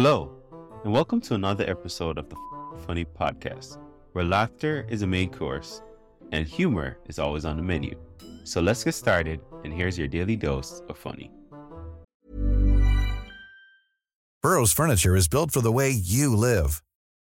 Hello, 0.00 0.30
and 0.84 0.92
welcome 0.92 1.20
to 1.22 1.34
another 1.34 1.68
episode 1.68 2.18
of 2.18 2.28
the 2.28 2.36
Funny 2.86 3.04
Podcast, 3.04 3.78
where 4.12 4.24
laughter 4.24 4.86
is 4.88 5.02
a 5.02 5.06
main 5.08 5.28
course 5.28 5.82
and 6.30 6.46
humor 6.46 6.98
is 7.08 7.18
always 7.18 7.44
on 7.44 7.56
the 7.56 7.64
menu. 7.64 7.98
So 8.44 8.60
let's 8.60 8.84
get 8.84 8.94
started, 8.94 9.40
and 9.64 9.72
here's 9.72 9.98
your 9.98 10.06
daily 10.06 10.36
dose 10.36 10.82
of 10.88 10.96
funny. 10.96 11.32
Burrow's 14.40 14.72
furniture 14.72 15.16
is 15.16 15.26
built 15.26 15.50
for 15.50 15.62
the 15.62 15.72
way 15.72 15.90
you 15.90 16.36
live. 16.36 16.80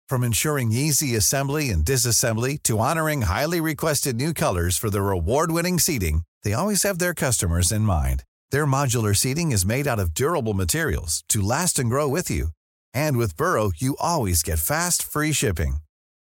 From 0.08 0.24
ensuring 0.24 0.72
easy 0.72 1.16
assembly 1.16 1.72
and 1.72 1.84
disassembly 1.84 2.62
to 2.66 2.78
honoring 2.78 3.24
highly 3.24 3.60
requested 3.60 4.16
new 4.16 4.32
colors 4.32 4.78
for 4.78 4.92
their 4.92 5.10
award-winning 5.10 5.80
seating, 5.80 6.22
they 6.44 6.54
always 6.54 6.84
have 6.84 7.00
their 7.00 7.16
customers 7.16 7.72
in 7.72 7.82
mind. 7.82 8.26
Their 8.52 8.68
modular 8.68 9.18
seating 9.18 9.52
is 9.52 9.66
made 9.66 9.88
out 9.88 9.98
of 9.98 10.14
durable 10.14 10.54
materials 10.54 11.24
to 11.30 11.42
last 11.42 11.80
and 11.80 11.90
grow 11.90 12.08
with 12.08 12.30
you. 12.30 12.50
And 12.94 13.18
with 13.18 13.36
Burrow, 13.38 13.71
you 13.76 13.96
always 14.00 14.43
get 14.43 14.60
fast, 14.60 15.04
free 15.04 15.32
shipping. 15.34 15.78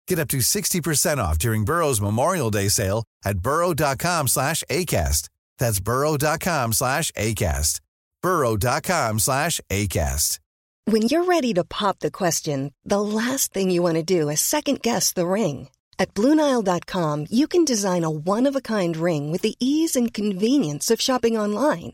Get 0.08 0.20
up 0.20 0.28
to 0.30 0.38
60% 0.38 1.18
off 1.18 1.38
during 1.38 1.66
Burrow's 1.66 2.02
Memorial 2.02 2.50
Day 2.52 2.68
sale 2.70 3.04
at 3.24 3.40
burrow.com 3.40 4.28
slash 4.28 4.64
ACAST. 4.70 5.30
That's 5.60 5.80
burrow.com 5.80 6.74
slash 6.74 7.12
ACAST. 7.12 7.80
burrow.com 8.22 9.20
slash 9.20 9.62
ACAST. 9.70 10.40
When 10.86 11.04
you're 11.04 11.26
ready 11.26 11.54
to 11.54 11.64
pop 11.64 12.00
the 12.00 12.10
question, 12.10 12.74
the 12.84 13.00
last 13.00 13.54
thing 13.54 13.70
you 13.70 13.84
want 13.84 13.98
to 13.98 14.04
do 14.04 14.30
is 14.30 14.42
second 14.42 14.82
guess 14.82 15.14
the 15.14 15.28
ring. 15.28 15.70
At 16.00 16.16
Bluenile.com, 16.16 17.28
you 17.30 17.48
can 17.48 17.64
design 17.66 18.04
a 18.04 18.10
one-of-a-kind 18.10 18.98
ring 18.98 19.32
with 19.32 19.44
the 19.44 19.56
ease 19.60 19.96
and 19.96 20.12
convenience 20.12 20.90
of 20.90 21.00
shopping 21.02 21.38
online. 21.38 21.94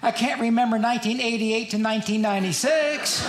I 0.00 0.12
can't 0.12 0.40
remember 0.40 0.76
1988 0.78 1.70
to 1.70 1.76
1996. 1.76 3.26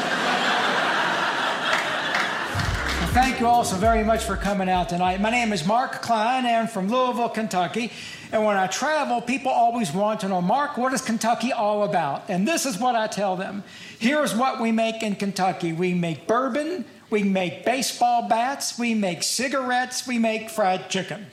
Thank 3.12 3.40
you 3.40 3.48
all 3.48 3.64
so 3.64 3.76
very 3.76 4.04
much 4.04 4.24
for 4.24 4.36
coming 4.36 4.70
out 4.70 4.90
tonight. 4.90 5.20
My 5.20 5.32
name 5.32 5.52
is 5.52 5.66
Mark 5.66 6.04
Klein. 6.04 6.46
I'm 6.46 6.68
from 6.68 6.88
Louisville, 6.88 7.30
Kentucky. 7.30 7.92
And 8.32 8.46
when 8.46 8.56
I 8.56 8.68
travel, 8.68 9.20
people 9.20 9.52
always 9.52 9.92
want 9.92 10.20
to 10.20 10.28
know, 10.28 10.44
Mark, 10.44 10.78
what 10.78 10.94
is 10.94 11.02
Kentucky 11.02 11.52
all 11.52 11.86
about? 11.86 12.26
And 12.30 12.48
this 12.48 12.68
is 12.68 12.78
what 12.78 12.96
I 12.96 13.08
tell 13.08 13.36
them. 13.36 13.64
Here's 13.98 14.36
what 14.36 14.62
we 14.62 14.72
make 14.72 15.02
in 15.02 15.16
Kentucky 15.16 15.74
we 15.74 15.96
make 15.96 16.28
bourbon, 16.28 16.86
we 17.10 17.24
make 17.24 17.66
baseball 17.66 18.30
bats, 18.30 18.78
we 18.78 18.94
make 18.94 19.24
cigarettes, 19.24 20.06
we 20.06 20.20
make 20.20 20.52
fried 20.52 20.88
chicken. 20.88 21.26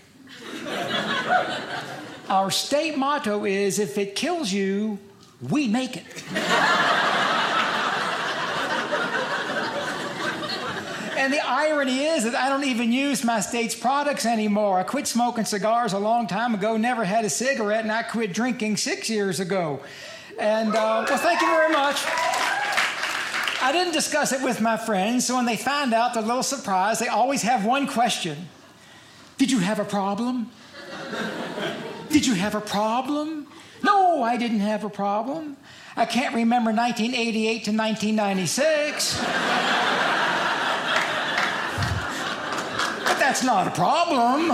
Our 2.30 2.50
state 2.50 2.96
motto 2.96 3.44
is 3.44 3.78
if 3.78 3.98
it 3.98 4.14
kills 4.14 4.50
you, 4.50 4.98
we 5.41 5.69
make 5.69 5.97
it. 5.97 6.06
and 11.16 11.32
the 11.32 11.41
irony 11.47 12.04
is 12.04 12.24
that 12.24 12.34
I 12.34 12.48
don't 12.48 12.64
even 12.64 12.92
use 12.92 13.24
my 13.24 13.41
state's 13.41 13.75
products 13.75 14.25
anymore. 14.25 14.78
I 14.78 14.82
quit 14.82 15.06
smoking 15.06 15.44
cigars 15.44 15.92
a 15.92 15.98
long 15.98 16.26
time 16.26 16.54
ago, 16.54 16.76
never 16.76 17.04
had 17.04 17.25
a 17.25 17.30
cigarette, 17.30 17.82
and 17.82 17.92
I 17.92 18.02
quit 18.02 18.32
drinking 18.32 18.76
six 18.78 19.10
years 19.10 19.41
ago. 19.41 19.80
And, 20.38 20.70
uh, 20.70 21.04
well, 21.08 21.19
thank 21.19 21.41
you 21.41 21.48
very 21.48 21.72
much. 21.72 22.02
I 23.62 23.72
didn't 23.72 23.94
discuss 23.94 24.32
it 24.32 24.42
with 24.42 24.60
my 24.60 24.76
friends, 24.76 25.26
so 25.26 25.36
when 25.36 25.46
they 25.46 25.56
find 25.56 25.92
out, 25.92 26.14
they're 26.14 26.22
a 26.22 26.26
little 26.26 26.42
surprised. 26.42 27.00
They 27.00 27.08
always 27.08 27.42
have 27.42 27.64
one 27.64 27.86
question 27.86 28.48
Did 29.38 29.50
you 29.50 29.58
have 29.58 29.80
a 29.80 29.84
problem? 29.84 30.50
Did 32.10 32.26
you 32.26 32.34
have 32.34 32.54
a 32.54 32.60
problem? 32.60 33.45
No, 33.82 34.22
I 34.22 34.37
didn't 34.37 34.60
have 34.60 34.84
a 34.84 34.91
problem. 34.91 35.56
I 35.97 36.04
can't 36.04 36.34
remember 36.34 36.72
1988 36.72 37.64
to 37.64 37.72
1996. 37.72 39.19
but 43.04 43.19
that's 43.19 43.42
not 43.42 43.66
a 43.66 43.70
problem. 43.70 44.48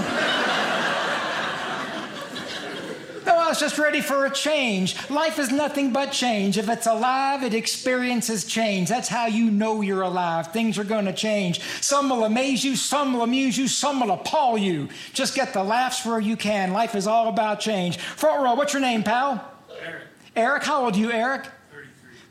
No, 3.25 3.38
I 3.38 3.42
was 3.53 3.61
just 3.61 3.77
ready 3.77 4.01
for 4.01 4.25
a 4.25 4.31
change. 4.31 4.97
Life 5.11 5.39
is 5.39 5.53
nothing 5.53 5.93
but 5.93 6.11
change. 6.11 6.57
If 6.57 6.71
it's 6.71 6.87
alive, 6.87 7.43
it 7.43 7.53
experiences 7.53 8.47
change. 8.47 8.89
That's 8.89 9.09
how 9.09 9.27
you 9.27 9.51
know 9.51 9.83
you're 9.83 10.01
alive. 10.01 10.55
Things 10.55 10.79
are 10.79 10.85
going 10.85 11.05
to 11.05 11.13
change. 11.13 11.61
Some 11.83 12.09
will 12.09 12.25
amaze 12.25 12.65
you, 12.65 12.77
some 12.77 13.13
will 13.13 13.21
amuse 13.21 13.59
you, 13.59 13.69
some 13.69 14.01
will 14.01 14.13
appall 14.13 14.57
you. 14.57 14.89
Just 15.13 15.35
get 15.35 15.53
the 15.53 15.63
laughs 15.63 16.07
where 16.07 16.19
you 16.19 16.35
can. 16.35 16.73
Life 16.73 16.95
is 16.95 17.07
all 17.07 17.29
about 17.29 17.61
change. 17.61 17.99
Front 17.99 18.43
row, 18.43 18.55
what's 18.55 18.73
your 18.73 18.81
name, 18.81 19.03
pal? 19.03 19.47
Eric. 19.84 20.03
Eric, 20.34 20.63
how 20.63 20.87
old 20.87 20.97
are 20.97 20.99
you, 20.99 21.13
Eric? 21.13 21.45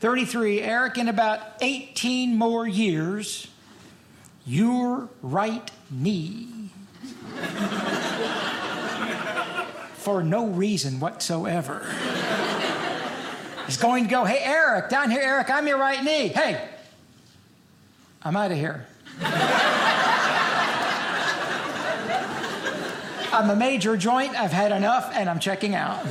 33. 0.00 0.60
Eric, 0.62 0.98
in 0.98 1.08
about 1.08 1.40
18 1.60 2.36
more 2.36 2.66
years, 2.66 3.46
your 4.44 5.08
right 5.22 5.70
knee 5.88 6.48
for 10.02 10.22
no 10.22 10.46
reason 10.46 11.00
whatsoever. 11.00 11.86
He's 13.66 13.76
going 13.76 14.04
to 14.04 14.10
go, 14.10 14.24
hey, 14.24 14.40
Eric, 14.42 14.88
down 14.88 15.10
here, 15.10 15.22
Eric, 15.22 15.48
I'm 15.50 15.66
your 15.66 15.78
right 15.78 16.02
knee. 16.02 16.28
Hey, 16.28 16.68
I'm 18.22 18.36
out 18.36 18.50
of 18.50 18.58
here. 18.58 18.86
I'm 23.32 23.48
a 23.48 23.56
major 23.56 23.96
joint, 23.96 24.38
I've 24.38 24.52
had 24.52 24.72
enough, 24.72 25.10
and 25.14 25.30
I'm 25.30 25.38
checking 25.38 25.74
out. 25.74 26.04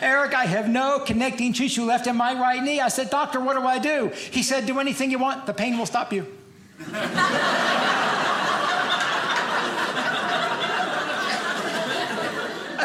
Eric, 0.00 0.32
I 0.34 0.44
have 0.44 0.68
no 0.68 1.00
connecting 1.00 1.52
tissue 1.52 1.84
left 1.84 2.06
in 2.06 2.14
my 2.14 2.34
right 2.34 2.62
knee. 2.62 2.80
I 2.80 2.86
said, 2.88 3.10
Doctor, 3.10 3.40
what 3.40 3.54
do 3.54 3.66
I 3.66 3.80
do? 3.80 4.12
He 4.30 4.44
said, 4.44 4.66
Do 4.66 4.78
anything 4.78 5.10
you 5.10 5.18
want, 5.18 5.46
the 5.46 5.54
pain 5.54 5.76
will 5.76 5.86
stop 5.86 6.12
you. 6.12 6.26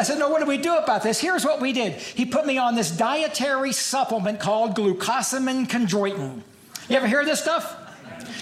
Said, 0.04 0.18
No, 0.18 0.28
what 0.28 0.40
do 0.40 0.46
we 0.46 0.58
do 0.58 0.76
about 0.76 1.02
this? 1.02 1.20
Here's 1.20 1.44
what 1.44 1.60
we 1.60 1.72
did. 1.72 1.94
He 1.94 2.24
put 2.24 2.46
me 2.46 2.58
on 2.58 2.74
this 2.74 2.90
dietary 2.90 3.72
supplement 3.72 4.40
called 4.40 4.76
glucosamine 4.76 5.66
chondroitin. 5.66 6.42
You 6.88 6.96
ever 6.96 7.08
hear 7.08 7.24
this 7.24 7.40
stuff? 7.40 7.76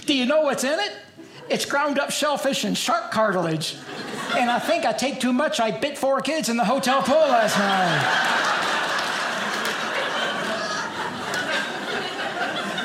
Do 0.05 0.15
you 0.15 0.25
know 0.25 0.41
what's 0.41 0.63
in 0.63 0.79
it? 0.79 0.91
It's 1.49 1.65
ground 1.65 1.99
up 1.99 2.11
shellfish 2.11 2.63
and 2.63 2.77
shark 2.77 3.11
cartilage. 3.11 3.75
And 4.35 4.49
I 4.49 4.59
think 4.59 4.85
I 4.85 4.93
take 4.93 5.19
too 5.19 5.33
much. 5.33 5.59
I 5.59 5.71
bit 5.71 5.97
four 5.97 6.21
kids 6.21 6.49
in 6.49 6.57
the 6.57 6.65
hotel 6.65 7.01
pool 7.01 7.15
last 7.15 7.57
night. 7.57 8.62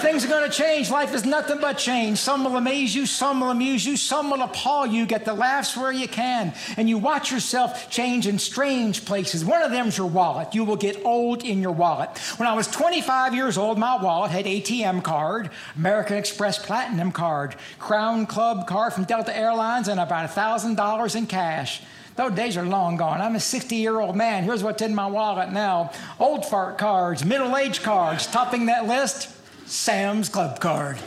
Things 0.09 0.25
are 0.25 0.29
going 0.29 0.51
to 0.51 0.57
change. 0.57 0.91
Life 0.91 1.15
is 1.15 1.27
nothing 1.27 1.59
but 1.61 1.77
change. 1.77 2.17
Some 2.17 2.43
will 2.43 2.57
amaze 2.57 2.95
you, 2.95 3.05
some 3.05 3.41
will 3.41 3.51
amuse 3.51 3.85
you, 3.85 3.95
some 3.99 4.31
will 4.31 4.41
appall 4.41 4.87
you. 4.87 5.05
Get 5.05 5.27
the 5.27 5.35
laughs 5.35 5.77
where 5.77 5.93
you 5.93 6.09
can. 6.09 6.55
And 6.79 6.89
you 6.89 6.97
watch 6.97 7.31
yourself 7.31 7.91
change 7.91 8.27
in 8.27 8.39
strange 8.39 9.05
places. 9.05 9.45
One 9.45 9.61
of 9.61 9.71
them's 9.71 9.99
your 9.99 10.07
wallet. 10.07 10.55
You 10.55 10.65
will 10.65 10.77
get 10.77 11.05
old 11.05 11.45
in 11.45 11.61
your 11.61 11.73
wallet. 11.73 12.17
When 12.39 12.49
I 12.49 12.55
was 12.55 12.69
25 12.69 13.35
years 13.35 13.59
old, 13.59 13.79
my 13.79 14.03
wallet 14.03 14.31
had 14.31 14.47
ATM 14.47 15.05
card, 15.05 15.51
American 15.77 16.17
Express 16.17 16.59
Platinum 16.59 17.13
card, 17.13 17.57
Crown 17.79 18.25
Club 18.25 18.67
card 18.67 18.95
from 18.95 19.05
Delta 19.05 19.37
Airlines, 19.37 19.89
and 19.89 20.01
about 20.01 20.31
$1,000 20.31 21.17
in 21.17 21.27
cash. 21.27 21.83
Those 22.17 22.33
days 22.33 22.57
are 22.57 22.65
long 22.65 22.97
gone. 22.97 23.21
I'm 23.21 23.37
a 23.37 23.41
60 23.41 23.77
year 23.77 24.01
old 24.01 24.17
man. 24.17 24.43
Here's 24.43 24.65
what's 24.65 24.81
in 24.81 24.95
my 24.95 25.07
wallet 25.07 25.53
now 25.53 25.93
old 26.19 26.47
fart 26.47 26.79
cards, 26.79 27.27
middle 27.27 27.55
age 27.59 27.83
cards. 27.83 28.27
Topping 28.27 28.67
that 28.67 28.87
list, 28.87 29.38
Sam's 29.69 30.29
Club 30.31 30.61
card. 30.61 30.99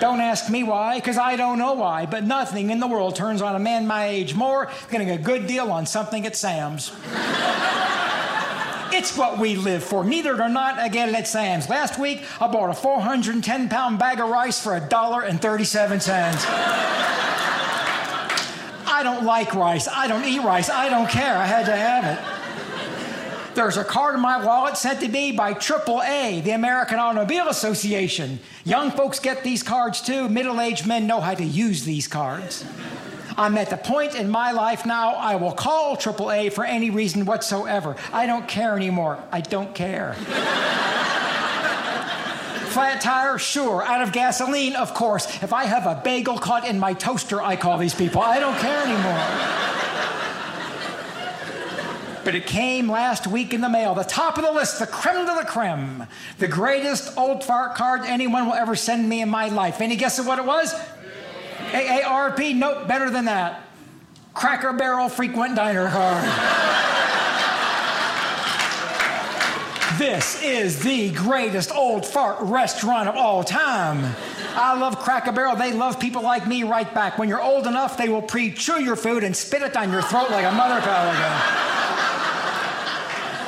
Don't 0.00 0.20
ask 0.20 0.50
me 0.50 0.64
why, 0.64 0.96
because 0.98 1.16
I 1.16 1.36
don't 1.36 1.58
know 1.58 1.74
why, 1.74 2.06
but 2.06 2.24
nothing 2.24 2.70
in 2.70 2.80
the 2.80 2.88
world 2.88 3.14
turns 3.14 3.40
on 3.40 3.54
a 3.54 3.60
man 3.60 3.86
my 3.86 4.06
age 4.06 4.34
more 4.34 4.66
than 4.66 4.90
getting 4.90 5.10
a 5.10 5.18
good 5.18 5.46
deal 5.46 5.70
on 5.70 5.86
something 5.86 6.26
at 6.26 6.34
Sam's. 6.34 6.90
It's 8.92 9.16
what 9.16 9.38
we 9.38 9.54
live 9.54 9.84
for. 9.84 10.04
Neither 10.04 10.42
or 10.42 10.48
not, 10.48 10.78
I 10.78 10.86
it 10.86 11.14
at 11.14 11.28
Sam's. 11.28 11.68
Last 11.68 11.98
week, 11.98 12.24
I 12.40 12.48
bought 12.48 12.70
a 12.70 12.74
410 12.74 13.68
pound 13.68 14.00
bag 14.00 14.18
of 14.18 14.28
rice 14.28 14.60
for 14.60 14.74
a 14.74 14.80
dollar 14.80 15.22
and 15.22 15.40
37 15.40 16.00
cents. 16.00 16.44
I 18.84 19.02
don't 19.04 19.24
like 19.24 19.54
rice. 19.54 19.86
I 19.88 20.08
don't 20.08 20.24
eat 20.24 20.40
rice. 20.40 20.68
I 20.68 20.88
don't 20.88 21.08
care. 21.08 21.36
I 21.36 21.46
had 21.46 21.66
to 21.66 21.76
have 21.76 22.04
it. 22.04 22.31
There's 23.54 23.76
a 23.76 23.84
card 23.84 24.14
in 24.14 24.20
my 24.20 24.42
wallet 24.42 24.78
sent 24.78 25.00
to 25.00 25.08
me 25.08 25.32
by 25.32 25.52
AAA, 25.52 26.42
the 26.42 26.52
American 26.52 26.98
Automobile 26.98 27.48
Association. 27.48 28.40
Young 28.64 28.90
folks 28.90 29.18
get 29.20 29.44
these 29.44 29.62
cards 29.62 30.00
too. 30.00 30.28
Middle 30.30 30.58
aged 30.60 30.86
men 30.86 31.06
know 31.06 31.20
how 31.20 31.34
to 31.34 31.44
use 31.44 31.84
these 31.84 32.08
cards. 32.08 32.64
I'm 33.36 33.58
at 33.58 33.68
the 33.68 33.76
point 33.76 34.14
in 34.14 34.30
my 34.30 34.52
life 34.52 34.86
now 34.86 35.10
I 35.14 35.36
will 35.36 35.52
call 35.52 35.96
AAA 35.96 36.52
for 36.52 36.64
any 36.64 36.88
reason 36.90 37.26
whatsoever. 37.26 37.96
I 38.12 38.26
don't 38.26 38.48
care 38.48 38.74
anymore. 38.74 39.22
I 39.30 39.42
don't 39.42 39.74
care. 39.74 40.14
Flat 42.72 43.02
tire? 43.02 43.36
Sure. 43.36 43.84
Out 43.84 44.00
of 44.00 44.12
gasoline? 44.12 44.76
Of 44.76 44.94
course. 44.94 45.26
If 45.42 45.52
I 45.52 45.64
have 45.66 45.86
a 45.86 46.00
bagel 46.02 46.38
caught 46.38 46.66
in 46.66 46.78
my 46.78 46.94
toaster, 46.94 47.42
I 47.42 47.56
call 47.56 47.76
these 47.76 47.94
people. 47.94 48.22
I 48.22 48.40
don't 48.40 48.56
care 48.58 48.82
anymore. 48.82 49.71
But 52.24 52.34
it 52.36 52.46
came 52.46 52.88
last 52.88 53.26
week 53.26 53.52
in 53.52 53.60
the 53.60 53.68
mail, 53.68 53.94
the 53.94 54.04
top 54.04 54.38
of 54.38 54.44
the 54.44 54.52
list, 54.52 54.78
the 54.78 54.86
creme 54.86 55.26
de 55.26 55.32
la 55.32 55.44
creme, 55.44 56.06
the 56.38 56.46
greatest 56.46 57.16
old 57.18 57.42
fart 57.42 57.74
card 57.74 58.02
anyone 58.04 58.46
will 58.46 58.54
ever 58.54 58.76
send 58.76 59.08
me 59.08 59.22
in 59.22 59.28
my 59.28 59.48
life. 59.48 59.80
Any 59.80 59.96
guesses 59.96 60.20
of 60.20 60.26
what 60.26 60.38
it 60.38 60.44
was? 60.44 60.72
AARP? 61.72 62.54
Nope, 62.54 62.86
better 62.86 63.10
than 63.10 63.24
that. 63.24 63.62
Cracker 64.34 64.72
Barrel 64.72 65.08
frequent 65.08 65.56
diner 65.56 65.88
card. 65.88 66.24
this 69.98 70.42
is 70.42 70.82
the 70.82 71.10
greatest 71.10 71.74
old 71.74 72.06
fart 72.06 72.38
restaurant 72.40 73.08
of 73.08 73.16
all 73.16 73.42
time. 73.42 74.14
I 74.54 74.78
love 74.78 74.98
Cracker 74.98 75.32
Barrel. 75.32 75.56
They 75.56 75.72
love 75.72 75.98
people 75.98 76.22
like 76.22 76.46
me 76.46 76.62
right 76.62 76.92
back. 76.94 77.18
When 77.18 77.28
you're 77.28 77.42
old 77.42 77.66
enough, 77.66 77.96
they 77.96 78.08
will 78.08 78.22
pre 78.22 78.52
chew 78.52 78.82
your 78.82 78.96
food 78.96 79.24
and 79.24 79.36
spit 79.36 79.62
it 79.62 79.72
down 79.72 79.90
your 79.90 80.02
throat 80.02 80.30
like 80.30 80.44
a 80.44 80.52
mother. 80.52 81.71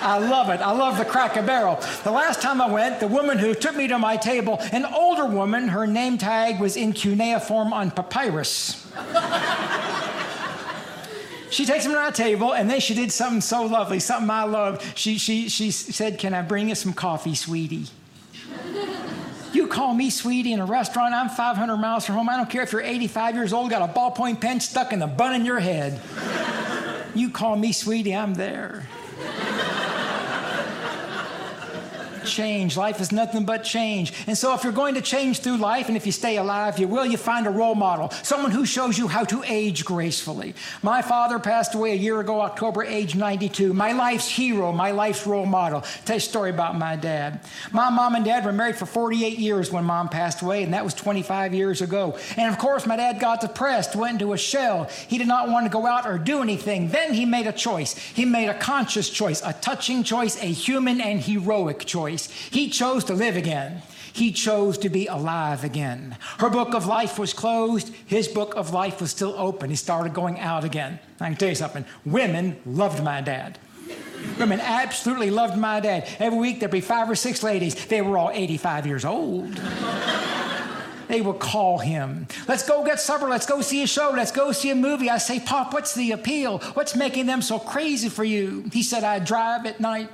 I 0.04 0.18
love 0.18 0.50
it. 0.50 0.60
I 0.60 0.70
love 0.72 0.98
the 0.98 1.04
Cracker 1.06 1.40
Barrel. 1.40 1.80
The 2.04 2.10
last 2.10 2.42
time 2.42 2.60
I 2.60 2.70
went, 2.70 3.00
the 3.00 3.08
woman 3.08 3.38
who 3.38 3.54
took 3.54 3.74
me 3.74 3.88
to 3.88 3.98
my 3.98 4.18
table, 4.18 4.58
an 4.70 4.84
older 4.84 5.24
woman, 5.24 5.68
her 5.68 5.86
name 5.86 6.18
tag 6.18 6.60
was 6.60 6.76
in 6.76 6.92
cuneiform 6.92 7.72
on 7.72 7.90
papyrus. 7.90 8.86
she 11.50 11.64
takes 11.64 11.86
me 11.86 11.94
to 11.94 11.98
my 11.98 12.10
table, 12.10 12.52
and 12.52 12.68
then 12.68 12.80
she 12.80 12.94
did 12.94 13.10
something 13.12 13.40
so 13.40 13.64
lovely, 13.64 13.98
something 13.98 14.28
I 14.28 14.44
love. 14.44 14.92
She, 14.94 15.16
she, 15.16 15.48
she 15.48 15.70
said, 15.70 16.18
Can 16.18 16.34
I 16.34 16.42
bring 16.42 16.68
you 16.68 16.74
some 16.74 16.92
coffee, 16.92 17.34
sweetie? 17.34 17.86
You 19.54 19.68
call 19.68 19.94
me 19.94 20.10
sweetie 20.10 20.52
in 20.52 20.60
a 20.60 20.66
restaurant, 20.66 21.14
I'm 21.14 21.30
500 21.30 21.76
miles 21.78 22.04
from 22.04 22.16
home. 22.16 22.28
I 22.28 22.36
don't 22.36 22.50
care 22.50 22.62
if 22.62 22.72
you're 22.72 22.82
85 22.82 23.36
years 23.36 23.52
old, 23.54 23.70
got 23.70 23.88
a 23.88 23.92
ballpoint 23.92 24.42
pen 24.42 24.60
stuck 24.60 24.92
in 24.92 24.98
the 24.98 25.06
bun 25.06 25.34
in 25.34 25.46
your 25.46 25.60
head. 25.60 25.98
You 27.14 27.30
call 27.30 27.56
me 27.56 27.72
sweetie, 27.72 28.14
I'm 28.14 28.34
there. 28.34 28.86
Change. 32.24 32.76
Life 32.76 33.00
is 33.00 33.12
nothing 33.12 33.44
but 33.44 33.64
change. 33.64 34.12
And 34.26 34.36
so, 34.36 34.54
if 34.54 34.64
you're 34.64 34.72
going 34.72 34.94
to 34.94 35.02
change 35.02 35.40
through 35.40 35.56
life, 35.56 35.88
and 35.88 35.96
if 35.96 36.06
you 36.06 36.12
stay 36.12 36.36
alive, 36.36 36.78
you 36.78 36.88
will, 36.88 37.06
you 37.06 37.16
find 37.16 37.46
a 37.46 37.50
role 37.50 37.74
model, 37.74 38.10
someone 38.22 38.50
who 38.50 38.66
shows 38.66 38.98
you 38.98 39.08
how 39.08 39.24
to 39.24 39.42
age 39.44 39.84
gracefully. 39.84 40.54
My 40.82 41.02
father 41.02 41.38
passed 41.38 41.74
away 41.74 41.92
a 41.92 41.96
year 41.96 42.20
ago, 42.20 42.40
October, 42.40 42.84
age 42.84 43.14
92. 43.14 43.72
My 43.72 43.92
life's 43.92 44.28
hero, 44.28 44.72
my 44.72 44.90
life's 44.90 45.26
role 45.26 45.46
model. 45.46 45.78
I'll 45.78 46.04
tell 46.04 46.16
you 46.16 46.18
a 46.18 46.20
story 46.20 46.50
about 46.50 46.78
my 46.78 46.96
dad. 46.96 47.40
My 47.72 47.90
mom 47.90 48.14
and 48.14 48.24
dad 48.24 48.44
were 48.44 48.52
married 48.52 48.76
for 48.76 48.86
48 48.86 49.38
years 49.38 49.70
when 49.70 49.84
mom 49.84 50.08
passed 50.08 50.42
away, 50.42 50.62
and 50.62 50.74
that 50.74 50.84
was 50.84 50.94
25 50.94 51.54
years 51.54 51.82
ago. 51.82 52.18
And 52.36 52.52
of 52.52 52.58
course, 52.58 52.86
my 52.86 52.96
dad 52.96 53.20
got 53.20 53.40
depressed, 53.40 53.96
went 53.96 54.20
into 54.20 54.32
a 54.32 54.38
shell. 54.38 54.84
He 55.08 55.18
did 55.18 55.28
not 55.28 55.48
want 55.48 55.66
to 55.66 55.70
go 55.70 55.86
out 55.86 56.06
or 56.06 56.18
do 56.18 56.42
anything. 56.42 56.88
Then 56.88 57.14
he 57.14 57.24
made 57.24 57.46
a 57.46 57.52
choice. 57.52 57.96
He 57.96 58.24
made 58.24 58.48
a 58.48 58.58
conscious 58.58 59.10
choice, 59.10 59.42
a 59.44 59.52
touching 59.52 60.02
choice, 60.02 60.40
a 60.42 60.46
human 60.46 61.00
and 61.00 61.20
heroic 61.20 61.84
choice 61.84 62.13
choice. 62.14 62.30
He 62.50 62.68
chose 62.68 63.04
to 63.04 63.14
live 63.14 63.36
again. 63.36 63.82
He 64.12 64.30
chose 64.32 64.78
to 64.78 64.88
be 64.88 65.06
alive 65.06 65.64
again. 65.64 66.16
Her 66.38 66.48
book 66.48 66.74
of 66.74 66.86
life 66.86 67.18
was 67.18 67.32
closed. 67.32 67.92
His 68.06 68.28
book 68.28 68.54
of 68.56 68.72
life 68.72 69.00
was 69.00 69.10
still 69.10 69.34
open. 69.36 69.70
He 69.70 69.76
started 69.76 70.14
going 70.14 70.38
out 70.38 70.64
again. 70.64 71.00
I 71.20 71.28
can 71.28 71.36
tell 71.36 71.48
you 71.48 71.54
something 71.54 71.84
women 72.04 72.56
loved 72.64 73.02
my 73.02 73.20
dad. 73.20 73.58
Women 74.38 74.60
absolutely 74.60 75.30
loved 75.30 75.58
my 75.58 75.80
dad. 75.80 76.08
Every 76.18 76.38
week 76.38 76.60
there'd 76.60 76.72
be 76.72 76.80
five 76.80 77.10
or 77.10 77.14
six 77.16 77.42
ladies. 77.42 77.74
They 77.86 78.00
were 78.00 78.16
all 78.16 78.30
85 78.30 78.86
years 78.86 79.04
old. 79.04 79.52
they 81.08 81.20
would 81.20 81.40
call 81.40 81.78
him. 81.78 82.26
Let's 82.48 82.66
go 82.66 82.84
get 82.84 83.00
supper. 83.00 83.28
Let's 83.28 83.46
go 83.46 83.60
see 83.60 83.82
a 83.82 83.86
show. 83.86 84.12
Let's 84.14 84.30
go 84.30 84.52
see 84.52 84.70
a 84.70 84.74
movie. 84.74 85.10
I 85.10 85.18
say, 85.18 85.40
Pop, 85.40 85.74
what's 85.74 85.94
the 85.94 86.12
appeal? 86.12 86.58
What's 86.74 86.96
making 86.96 87.26
them 87.26 87.42
so 87.42 87.58
crazy 87.58 88.08
for 88.08 88.24
you? 88.24 88.64
He 88.72 88.82
said, 88.82 89.04
I 89.04 89.18
drive 89.18 89.66
at 89.66 89.80
night. 89.80 90.08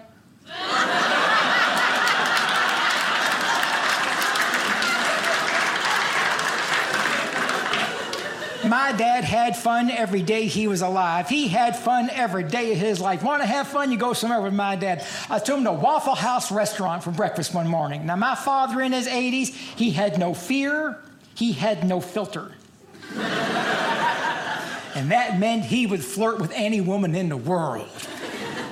My 8.70 8.92
dad 8.92 9.24
had 9.24 9.56
fun 9.56 9.90
every 9.90 10.22
day 10.22 10.46
he 10.46 10.68
was 10.68 10.80
alive. 10.80 11.28
He 11.28 11.48
had 11.48 11.76
fun 11.76 12.08
every 12.08 12.44
day 12.44 12.70
of 12.70 12.78
his 12.78 13.00
life. 13.00 13.20
Want 13.20 13.42
to 13.42 13.46
have 13.48 13.66
fun? 13.66 13.90
You 13.90 13.98
go 13.98 14.12
somewhere 14.12 14.40
with 14.40 14.54
my 14.54 14.76
dad. 14.76 15.04
I 15.28 15.40
took 15.40 15.58
him 15.58 15.64
to 15.64 15.72
Waffle 15.72 16.14
House 16.14 16.52
restaurant 16.52 17.02
for 17.02 17.10
breakfast 17.10 17.52
one 17.52 17.66
morning. 17.66 18.06
Now, 18.06 18.14
my 18.14 18.36
father 18.36 18.80
in 18.80 18.92
his 18.92 19.08
80s, 19.08 19.48
he 19.48 19.90
had 19.90 20.20
no 20.20 20.34
fear, 20.34 21.00
he 21.34 21.50
had 21.50 21.82
no 21.82 22.00
filter. 22.00 22.52
and 23.16 25.10
that 25.10 25.36
meant 25.40 25.64
he 25.64 25.88
would 25.88 26.04
flirt 26.04 26.38
with 26.38 26.52
any 26.54 26.80
woman 26.80 27.16
in 27.16 27.28
the 27.28 27.36
world. 27.36 27.88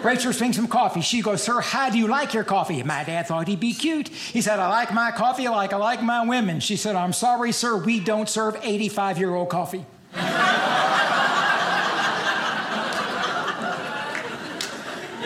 Rachel 0.03 0.33
brings 0.33 0.57
some 0.57 0.69
coffee. 0.69 1.01
She 1.01 1.23
goes, 1.23 1.43
Sir, 1.43 1.61
how 1.61 1.91
do 1.91 1.99
you 1.99 2.07
like 2.07 2.33
your 2.33 2.45
coffee? 2.45 2.83
My 2.83 3.03
dad 3.03 3.27
thought 3.27 3.49
he'd 3.49 3.59
be 3.59 3.73
cute. 3.73 4.09
He 4.09 4.41
said, 4.41 4.61
I 4.61 4.69
like 4.69 4.95
my 4.95 5.11
coffee 5.11 5.49
like 5.49 5.73
I 5.73 5.77
like 5.77 6.03
my 6.03 6.25
women. 6.25 6.61
She 6.61 6.77
said, 6.77 6.95
I'm 6.95 7.13
sorry, 7.13 7.51
sir, 7.53 7.77
we 7.77 7.99
don't 7.99 8.29
serve 8.29 8.57
85 8.63 9.19
year 9.19 9.35
old 9.35 9.49
coffee. 9.49 9.85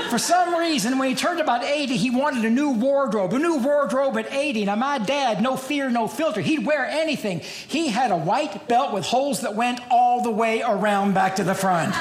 For 0.09 0.19
some 0.19 0.55
reason, 0.55 0.99
when 0.99 1.09
he 1.09 1.15
turned 1.15 1.41
about 1.41 1.65
80, 1.65 1.97
he 1.97 2.11
wanted 2.11 2.45
a 2.45 2.51
new 2.51 2.73
wardrobe, 2.73 3.33
a 3.33 3.39
new 3.39 3.57
wardrobe 3.57 4.19
at 4.19 4.31
80. 4.31 4.67
Now, 4.67 4.77
my 4.77 4.99
dad, 4.99 5.43
no 5.43 5.57
fear, 5.57 5.89
no 5.89 6.07
filter. 6.07 6.43
He'd 6.43 6.67
wear 6.67 6.85
anything. 6.85 7.41
He 7.41 7.89
had 7.89 8.11
a 8.11 8.17
white 8.19 8.69
belt 8.69 8.93
with 8.93 9.07
holes 9.07 9.41
that 9.41 9.55
went 9.55 9.81
all 9.91 10.23
the 10.23 10.31
way 10.31 10.61
around 10.61 11.15
back 11.15 11.37
to 11.37 11.45
the 11.45 11.55
front. 11.55 11.95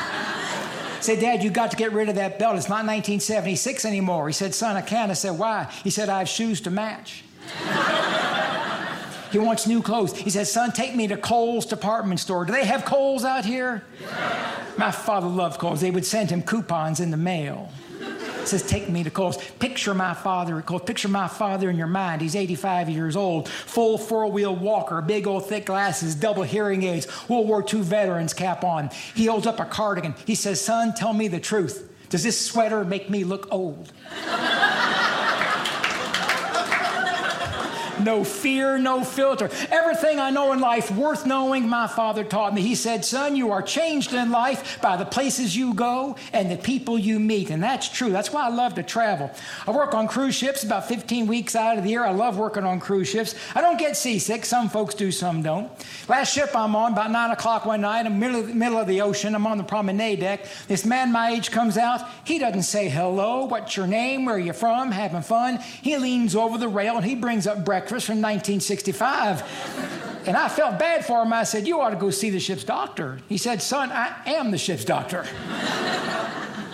Said, 1.02 1.20
Dad, 1.20 1.44
you 1.44 1.50
got 1.50 1.72
to 1.72 1.78
get 1.78 1.92
rid 1.92 2.10
of 2.10 2.16
that 2.16 2.38
belt. 2.38 2.56
It's 2.56 2.70
not 2.70 2.86
1976 2.86 3.86
anymore. 3.86 4.28
He 4.28 4.34
said, 4.34 4.54
Son, 4.54 4.76
I 4.76 4.82
can't. 4.82 5.10
I 5.10 5.16
said, 5.16 5.32
Why? 5.32 5.64
He 5.84 5.90
said, 5.90 6.10
I 6.10 6.20
have 6.20 6.30
shoes 6.30 6.62
to 6.62 6.70
match. 6.70 7.24
he 9.32 9.40
wants 9.40 9.66
new 9.66 9.82
clothes. 9.82 10.16
He 10.16 10.30
said, 10.30 10.48
Son, 10.48 10.72
take 10.72 10.96
me 10.96 11.08
to 11.08 11.18
Kohl's 11.18 11.66
department 11.66 12.20
store. 12.20 12.46
Do 12.46 12.54
they 12.54 12.66
have 12.66 12.86
Kohl's 12.86 13.26
out 13.26 13.46
here? 13.46 13.84
My 14.78 14.92
father 14.92 15.28
loved 15.28 15.60
Kohl's. 15.60 15.82
They 15.82 15.92
would 15.92 16.06
send 16.06 16.30
him 16.30 16.44
coupons 16.44 17.00
in 17.00 17.12
the 17.12 17.18
mail 17.18 17.72
says, 18.48 18.64
Take 18.64 18.90
me 18.90 19.04
to 19.04 19.12
Kohl's. 19.12 19.38
Picture 19.60 19.94
my 19.94 20.14
father 20.14 20.60
at. 20.60 20.86
Picture 20.86 21.08
my 21.08 21.28
father 21.28 21.70
in 21.70 21.78
your 21.78 21.88
mind. 21.88 22.22
He's 22.22 22.36
85 22.36 22.90
years 22.90 23.16
old, 23.16 23.50
full 23.50 23.98
four 23.98 24.28
wheel 24.32 24.56
walker, 24.56 25.02
big 25.02 25.28
old 25.28 25.48
thick 25.48 25.66
glasses, 25.66 26.16
double 26.16 26.44
hearing 26.44 26.84
aids, 26.84 27.08
World 27.30 27.48
War 27.48 27.66
II 27.68 27.82
veterans 27.82 28.34
cap 28.34 28.64
on. 28.64 28.90
He 29.16 29.26
holds 29.26 29.48
up 29.48 29.60
a 29.60 29.66
cardigan. 29.66 30.16
He 30.26 30.36
says, 30.36 30.62
Son, 30.62 30.94
tell 30.94 31.14
me 31.14 31.28
the 31.28 31.40
truth. 31.40 31.90
Does 32.10 32.24
this 32.24 32.40
sweater 32.40 32.84
make 32.84 33.10
me 33.10 33.24
look 33.24 33.48
old? 33.52 33.92
no 38.04 38.24
fear, 38.24 38.78
no 38.78 39.04
filter. 39.04 39.50
Everything 39.70 40.20
I 40.20 40.30
know 40.30 40.52
in 40.54 40.60
life 40.60 40.92
worth 40.92 41.26
knowing, 41.26 41.68
my 41.68 41.88
father 41.88 42.24
taught 42.24 42.54
me. 42.54 42.62
He 42.62 42.76
said, 42.76 43.06
Son, 43.06 43.36
you 43.36 43.52
are 43.52 43.62
changed 43.62 44.14
in 44.14 44.32
life 44.32 44.82
by 44.82 44.98
the 44.98 45.06
places 45.06 45.56
you 45.56 45.74
go 45.74 46.16
and 46.34 46.50
the 46.50 46.58
people 46.58 46.98
you 46.98 47.20
meet. 47.20 47.50
And 47.50 47.62
that's 47.62 47.90
true. 47.90 48.10
That's 48.10 48.32
why 48.32 48.46
I 48.46 48.50
love 48.50 48.76
to 48.76 48.84
travel. 48.84 49.32
I 49.68 49.72
work 49.72 49.94
on 49.94 50.08
cruise 50.08 50.36
ships 50.36 50.64
about 50.64 50.88
15 50.88 51.28
weeks 51.28 51.56
out 51.56 51.78
of 51.78 51.84
the 51.84 51.90
year. 51.90 52.04
I 52.04 52.12
love 52.12 52.38
working 52.38 52.64
on 52.64 52.80
cruise 52.80 53.10
ships. 53.10 53.36
I 53.56 53.62
don't 53.62 53.78
get 53.78 53.98
seasick. 53.98 54.46
Some 54.46 54.70
folks 54.70 54.96
do, 54.96 55.12
some 55.12 55.42
don't. 55.42 55.72
Last 56.08 56.34
ship 56.34 56.56
I'm 56.56 56.76
on, 56.76 56.94
about 56.94 57.12
9 57.12 57.32
o'clock 57.32 57.66
one 57.66 57.82
night, 57.82 58.06
in 58.06 58.20
the 58.20 58.54
middle 58.54 58.78
of 58.78 58.88
the, 58.88 59.02
ocean, 59.02 59.36
I'm 59.36 59.48
on 59.48 59.58
the 59.58 59.64
promenade 59.64 60.20
deck. 60.20 60.46
This 60.68 60.86
man 60.86 61.12
my 61.12 61.32
age 61.32 61.52
comes 61.52 61.78
out. 61.78 62.08
He 62.24 62.40
doesn't 62.40 62.64
say 62.64 62.90
hello, 62.90 63.46
what's 63.46 63.76
your 63.76 63.88
name, 63.88 64.26
where 64.26 64.36
are 64.36 64.40
you 64.40 64.54
from, 64.54 64.92
having 64.92 65.22
fun. 65.22 65.60
He 65.82 65.98
leans 65.98 66.36
over 66.36 66.58
the 66.58 66.68
rail 66.68 66.98
and 66.98 67.06
he 67.06 67.16
brings 67.16 67.48
up 67.48 67.66
breakfast 67.66 67.91
from 68.00 68.22
1965. 68.22 69.44
And 70.28 70.38
I 70.38 70.50
felt 70.50 70.78
bad 70.78 71.06
for 71.06 71.24
him. 71.24 71.34
I 71.34 71.44
said, 71.44 71.68
You 71.68 71.82
ought 71.82 71.90
to 71.90 71.96
go 71.96 72.10
see 72.12 72.30
the 72.30 72.40
ship's 72.40 72.64
doctor. 72.64 73.20
He 73.28 73.38
said, 73.38 73.62
Son, 73.62 73.92
I 73.92 74.16
am 74.26 74.52
the 74.52 74.58
ship's 74.58 74.86
doctor. 74.86 75.26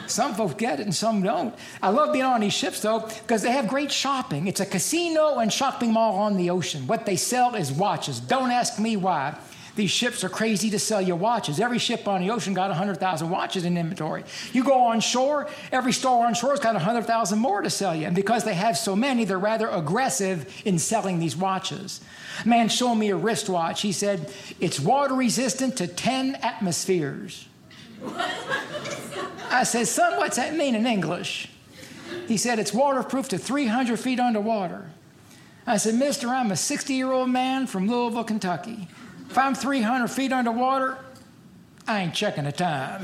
some 0.08 0.36
folks 0.36 0.56
get 0.56 0.80
it 0.80 0.84
and 0.84 0.94
some 0.94 1.22
don't. 1.22 1.56
I 1.82 1.90
love 1.90 2.12
being 2.12 2.26
on 2.26 2.42
these 2.42 2.54
ships 2.54 2.82
though, 2.82 3.00
because 3.00 3.42
they 3.42 3.52
have 3.52 3.68
great 3.68 3.92
shopping. 3.92 4.48
It's 4.48 4.60
a 4.60 4.66
casino 4.66 5.40
and 5.40 5.52
shopping 5.52 5.94
mall 5.94 6.16
on 6.18 6.36
the 6.36 6.50
ocean. 6.50 6.88
What 6.88 7.06
they 7.06 7.16
sell 7.16 7.56
is 7.56 7.72
watches. 7.72 8.20
Don't 8.20 8.52
ask 8.52 8.80
me 8.80 8.98
why. 8.98 9.38
These 9.78 9.92
ships 9.92 10.24
are 10.24 10.30
crazy 10.30 10.72
to 10.72 10.80
sell 10.80 11.00
you 11.00 11.16
watches. 11.16 11.60
Every 11.60 11.78
ship 11.78 12.08
on 12.08 12.22
the 12.22 12.32
ocean 12.32 12.56
got 12.56 12.70
100,000 12.70 13.30
watches 13.30 13.64
in 13.64 13.78
inventory. 13.78 14.24
You 14.52 14.64
go 14.64 14.74
on 14.74 15.00
shore, 15.02 15.48
every 15.72 15.94
store 15.94 16.26
on 16.26 16.34
shore 16.34 16.50
has 16.50 16.60
got 16.60 16.74
100,000 16.74 17.38
more 17.38 17.62
to 17.62 17.70
sell 17.70 17.96
you. 17.96 18.08
And 18.08 18.16
because 18.16 18.44
they 18.44 18.56
have 18.56 18.76
so 18.76 18.96
many, 18.96 19.24
they're 19.24 19.38
rather 19.38 19.70
aggressive 19.70 20.52
in 20.66 20.80
selling 20.80 21.20
these 21.20 21.38
watches. 21.38 22.02
A 22.44 22.48
man 22.48 22.70
showed 22.70 22.96
me 22.96 23.12
a 23.12 23.16
wristwatch. 23.16 23.82
He 23.84 23.92
said, 23.92 24.34
It's 24.60 24.80
water 24.80 25.14
resistant 25.14 25.78
to 25.78 25.86
10 25.86 26.38
atmospheres. 26.42 27.48
I 29.52 29.64
said, 29.64 29.88
Son, 29.88 30.18
what's 30.18 30.38
that 30.38 30.56
mean 30.56 30.74
in 30.74 30.88
English? 30.88 31.52
He 32.28 32.38
said, 32.38 32.58
It's 32.58 32.74
waterproof 32.74 33.28
to 33.28 33.38
300 33.38 34.00
feet 34.00 34.20
underwater. 34.20 34.90
I 35.68 35.78
said, 35.78 35.94
Mister, 35.94 36.30
I'm 36.30 36.50
a 36.50 36.56
60 36.56 36.96
year 36.96 37.12
old 37.12 37.30
man 37.30 37.68
from 37.68 37.88
Louisville, 37.88 38.24
Kentucky. 38.24 38.88
If 39.30 39.38
I'm 39.38 39.56
300 39.56 40.08
feet 40.08 40.32
underwater, 40.32 40.98
I 41.88 42.02
ain't 42.02 42.14
checking 42.14 42.46
the 42.46 42.52
time. 42.52 43.04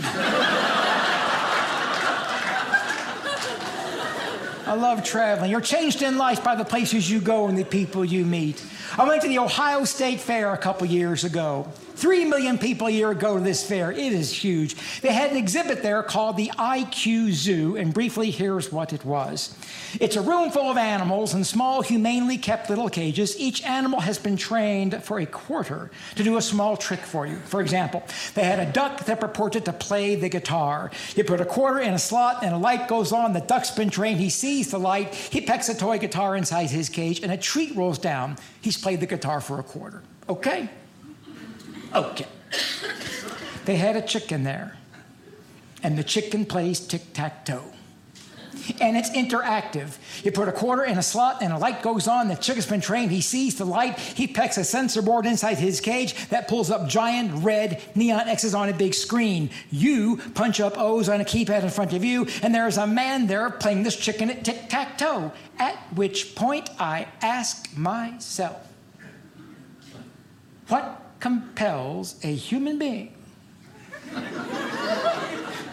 I 4.66 4.76
love 4.76 5.04
traveling. 5.04 5.52
You're 5.52 5.62
changed 5.62 6.02
in 6.02 6.18
life 6.18 6.44
by 6.44 6.56
the 6.56 6.66
places 6.66 7.10
you 7.10 7.20
go 7.20 7.48
and 7.48 7.58
the 7.58 7.66
people 7.66 8.04
you 8.06 8.26
meet. 8.26 8.66
I 8.98 9.08
went 9.08 9.22
to 9.24 9.28
the 9.28 9.40
Ohio 9.40 9.84
State 9.84 10.20
Fair 10.20 10.54
a 10.54 10.58
couple 10.58 10.88
years 10.88 11.24
ago. 11.24 11.68
Three 12.04 12.26
million 12.26 12.58
people 12.58 12.88
a 12.88 12.92
year 12.92 13.14
go 13.14 13.38
to 13.38 13.42
this 13.42 13.66
fair. 13.66 13.90
It 13.90 14.12
is 14.12 14.30
huge. 14.30 14.76
They 15.00 15.14
had 15.14 15.32
an 15.32 15.38
exhibit 15.38 15.82
there 15.82 16.04
called 16.04 16.36
the 16.36 16.50
IQ 16.50 17.32
Zoo, 17.32 17.78
and 17.78 17.94
briefly, 17.94 18.30
here's 18.30 18.74
what 18.74 18.92
it 18.92 19.06
was 19.06 19.56
it's 20.02 20.18
a 20.18 20.22
room 20.22 20.52
full 20.52 20.70
of 20.70 20.76
animals 20.76 21.34
in 21.34 21.46
small, 21.46 21.82
humanely 21.82 22.38
kept 22.38 22.70
little 22.70 22.90
cages. 22.90 23.40
Each 23.40 23.64
animal 23.64 24.02
has 24.02 24.20
been 24.20 24.36
trained 24.36 25.02
for 25.02 25.20
a 25.20 25.26
quarter 25.26 25.92
to 26.18 26.24
do 26.26 26.36
a 26.36 26.42
small 26.42 26.76
trick 26.76 27.00
for 27.00 27.26
you. 27.26 27.38
For 27.38 27.62
example, 27.62 28.04
they 28.34 28.44
had 28.44 28.60
a 28.60 28.70
duck 28.70 29.06
that 29.06 29.22
purported 29.22 29.64
to 29.64 29.72
play 29.72 30.16
the 30.16 30.28
guitar. 30.28 30.92
You 31.16 31.24
put 31.24 31.40
a 31.40 31.46
quarter 31.46 31.80
in 31.80 31.94
a 31.94 32.00
slot, 32.00 32.44
and 32.44 32.54
a 32.54 32.58
light 32.58 32.90
goes 32.90 33.14
on. 33.14 33.32
The 33.32 33.40
duck's 33.40 33.72
been 33.72 33.90
trained. 33.90 34.20
He 34.20 34.30
sees 34.30 34.72
the 34.72 34.78
light. 34.78 35.16
He 35.16 35.40
pecks 35.40 35.70
a 35.70 35.74
toy 35.74 36.00
guitar 36.00 36.36
inside 36.36 36.70
his 36.70 36.90
cage, 36.90 37.24
and 37.24 37.32
a 37.32 37.38
treat 37.38 37.74
rolls 37.78 37.98
down. 37.98 38.36
He's 38.60 38.78
played 38.78 39.00
the 39.00 39.08
guitar 39.08 39.40
for 39.40 39.58
a 39.58 39.64
quarter. 39.64 40.04
Okay? 40.28 40.70
Okay. 41.96 42.28
They 43.66 43.76
had 43.76 43.96
a 43.96 44.02
chicken 44.02 44.44
there, 44.44 44.78
and 45.82 45.98
the 45.98 46.04
chicken 46.04 46.46
plays 46.46 46.80
tic 46.80 47.14
tac 47.14 47.46
toe. 47.46 47.64
And 48.80 48.96
it's 48.96 49.10
interactive. 49.10 49.98
You 50.24 50.32
put 50.32 50.48
a 50.48 50.52
quarter 50.52 50.84
in 50.84 50.98
a 50.98 51.04
slot 51.04 51.42
and 51.42 51.52
a 51.52 51.58
light 51.58 51.82
goes 51.82 52.08
on. 52.08 52.30
The 52.30 52.36
chicken's 52.36 52.66
been 52.66 52.80
trained. 52.80 53.12
He 53.12 53.20
sees 53.20 53.56
the 53.56 53.66
light. 53.66 54.00
He 54.00 54.26
pecks 54.26 54.58
a 54.58 54.64
sensor 54.64 55.02
board 55.02 55.26
inside 55.26 55.58
his 55.58 55.82
cage 55.82 56.30
that 56.30 56.48
pulls 56.48 56.72
up 56.72 56.88
giant 56.88 57.44
red 57.44 57.82
neon 57.94 58.30
X's 58.30 58.56
on 58.56 58.70
a 58.70 58.74
big 58.74 58.94
screen. 58.94 59.50
You 59.70 60.18
punch 60.34 60.62
up 60.62 60.78
O's 60.78 61.10
on 61.10 61.20
a 61.20 61.26
keypad 61.26 61.64
in 61.64 61.70
front 61.70 61.92
of 61.92 62.06
you, 62.06 62.28
and 62.42 62.56
there's 62.56 62.78
a 62.78 62.88
man 62.88 63.28
there 63.28 63.50
playing 63.50 63.84
this 63.84 63.98
chicken 63.98 64.30
at 64.30 64.46
tic 64.46 64.70
tac 64.70 64.98
toe. 64.98 65.34
At 65.60 65.76
which 65.96 66.34
point 66.36 66.70
I 66.80 67.08
ask 67.22 67.76
myself, 67.76 68.66
what 70.70 71.03
compels 71.24 72.20
a 72.26 72.36
human 72.36 72.78
being 72.78 73.10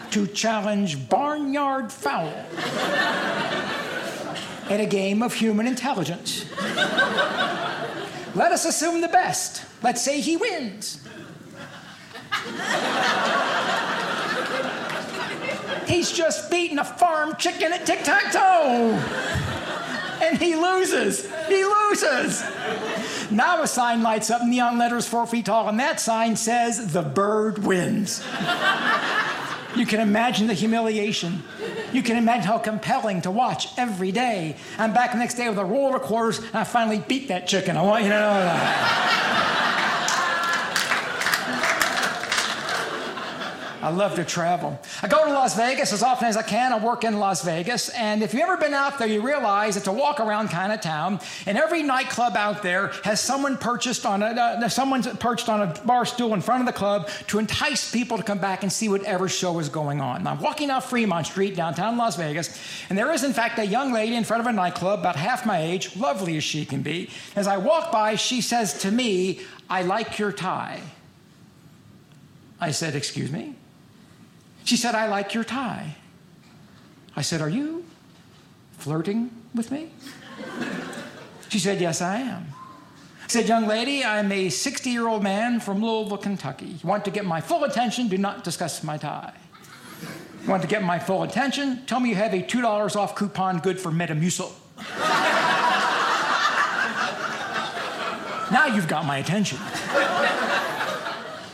to 0.09 0.25
challenge 0.27 1.09
barnyard 1.09 1.91
fowl 1.91 2.33
at 4.69 4.79
a 4.79 4.85
game 4.85 5.21
of 5.21 5.33
human 5.33 5.67
intelligence. 5.67 6.45
Let 8.33 8.53
us 8.53 8.63
assume 8.63 9.01
the 9.01 9.09
best. 9.09 9.65
Let's 9.83 10.01
say 10.01 10.21
he 10.21 10.37
wins. 10.37 11.05
He's 15.85 16.13
just 16.13 16.49
beaten 16.49 16.79
a 16.79 16.85
farm 16.85 17.35
chicken 17.37 17.73
at 17.73 17.85
tic 17.85 18.03
tac 18.05 18.31
toe. 18.31 18.91
And 20.23 20.37
he 20.37 20.55
loses. 20.55 21.29
He 21.49 21.65
loses. 21.65 22.41
Now 23.31 23.63
a 23.63 23.67
sign 23.67 24.03
lights 24.03 24.29
up, 24.29 24.43
neon 24.43 24.77
letters 24.77 25.07
four 25.07 25.25
feet 25.25 25.45
tall, 25.45 25.69
and 25.69 25.79
that 25.79 25.99
sign 26.01 26.35
says, 26.35 26.91
The 26.91 27.01
bird 27.01 27.59
wins. 27.59 28.23
you 29.75 29.85
can 29.85 30.01
imagine 30.01 30.47
the 30.47 30.53
humiliation. 30.53 31.43
You 31.93 32.03
can 32.03 32.17
imagine 32.17 32.47
how 32.47 32.57
compelling 32.57 33.21
to 33.21 33.31
watch 33.31 33.67
every 33.77 34.11
day. 34.11 34.57
I'm 34.77 34.93
back 34.93 35.13
the 35.13 35.17
next 35.17 35.35
day 35.35 35.47
with 35.47 35.57
a 35.57 35.65
roll 35.65 35.87
of 35.87 35.93
recorders, 35.93 36.39
and 36.39 36.55
I 36.55 36.65
finally 36.65 36.99
beat 36.99 37.29
that 37.29 37.47
chicken. 37.47 37.77
I 37.77 37.83
want 37.83 38.03
you 38.03 38.09
to 38.09 38.15
know 38.15 38.33
that. 38.33 39.37
I 43.81 43.89
love 43.89 44.13
to 44.15 44.23
travel. 44.23 44.79
I 45.01 45.07
go 45.07 45.25
to 45.25 45.31
Las 45.31 45.55
Vegas 45.55 45.91
as 45.91 46.03
often 46.03 46.27
as 46.27 46.37
I 46.37 46.43
can. 46.43 46.71
I 46.71 46.77
work 46.77 47.03
in 47.03 47.17
Las 47.17 47.43
Vegas. 47.43 47.89
And 47.89 48.21
if 48.21 48.31
you've 48.31 48.43
ever 48.43 48.57
been 48.57 48.75
out 48.75 48.99
there, 48.99 49.07
you 49.07 49.21
realize 49.21 49.75
it's 49.75 49.87
a 49.87 49.91
walk 49.91 50.19
around 50.19 50.49
kind 50.49 50.71
of 50.71 50.81
town. 50.81 51.19
And 51.47 51.57
every 51.57 51.81
nightclub 51.81 52.35
out 52.37 52.61
there 52.61 52.89
has 53.03 53.19
someone 53.19 53.57
purchased 53.57 54.05
on 54.05 54.21
a, 54.21 54.27
uh, 54.27 54.69
someone's 54.69 55.07
perched 55.07 55.49
on 55.49 55.63
a 55.63 55.81
bar 55.83 56.05
stool 56.05 56.35
in 56.35 56.41
front 56.41 56.61
of 56.61 56.67
the 56.67 56.73
club 56.73 57.09
to 57.27 57.39
entice 57.39 57.91
people 57.91 58.17
to 58.17 58.23
come 58.23 58.37
back 58.37 58.61
and 58.61 58.71
see 58.71 58.87
whatever 58.87 59.27
show 59.27 59.57
is 59.57 59.67
going 59.67 59.99
on. 59.99 60.27
I'm 60.27 60.39
walking 60.39 60.69
out 60.69 60.83
Fremont 60.83 61.25
Street, 61.25 61.55
downtown 61.55 61.97
Las 61.97 62.17
Vegas, 62.17 62.59
and 62.89 62.97
there 62.97 63.11
is, 63.11 63.23
in 63.23 63.33
fact, 63.33 63.57
a 63.57 63.65
young 63.65 63.91
lady 63.91 64.15
in 64.15 64.23
front 64.23 64.41
of 64.41 64.47
a 64.47 64.53
nightclub, 64.53 64.99
about 64.99 65.15
half 65.15 65.45
my 65.45 65.59
age, 65.59 65.95
lovely 65.95 66.37
as 66.37 66.43
she 66.43 66.65
can 66.65 66.83
be. 66.83 67.09
As 67.35 67.47
I 67.47 67.57
walk 67.57 67.91
by, 67.91 68.15
she 68.15 68.41
says 68.41 68.79
to 68.81 68.91
me, 68.91 69.41
I 69.69 69.81
like 69.81 70.19
your 70.19 70.31
tie. 70.31 70.81
I 72.59 72.69
said, 72.69 72.95
Excuse 72.95 73.31
me? 73.31 73.55
She 74.63 74.77
said, 74.77 74.95
I 74.95 75.07
like 75.07 75.33
your 75.33 75.43
tie. 75.43 75.95
I 77.15 77.21
said, 77.21 77.41
Are 77.41 77.49
you 77.49 77.85
flirting 78.77 79.31
with 79.53 79.71
me? 79.71 79.91
She 81.49 81.59
said, 81.59 81.81
Yes, 81.81 82.01
I 82.01 82.17
am. 82.17 82.47
I 83.23 83.27
said, 83.27 83.47
Young 83.47 83.67
lady, 83.67 84.03
I'm 84.03 84.31
a 84.31 84.49
60 84.49 84.89
year 84.89 85.07
old 85.07 85.23
man 85.23 85.59
from 85.59 85.83
Louisville, 85.83 86.17
Kentucky. 86.17 86.67
You 86.67 86.87
want 86.87 87.05
to 87.05 87.11
get 87.11 87.25
my 87.25 87.41
full 87.41 87.63
attention? 87.63 88.07
Do 88.07 88.17
not 88.17 88.43
discuss 88.43 88.83
my 88.83 88.97
tie. 88.97 89.33
You 90.43 90.49
want 90.49 90.61
to 90.63 90.67
get 90.67 90.83
my 90.83 90.97
full 90.97 91.23
attention? 91.23 91.85
Tell 91.85 91.99
me 91.99 92.09
you 92.09 92.15
have 92.15 92.33
a 92.33 92.41
$2 92.41 92.95
off 92.95 93.15
coupon 93.15 93.59
good 93.59 93.79
for 93.79 93.91
Metamucil. 93.91 94.51
now 98.51 98.65
you've 98.67 98.87
got 98.87 99.05
my 99.05 99.17
attention. 99.17 99.59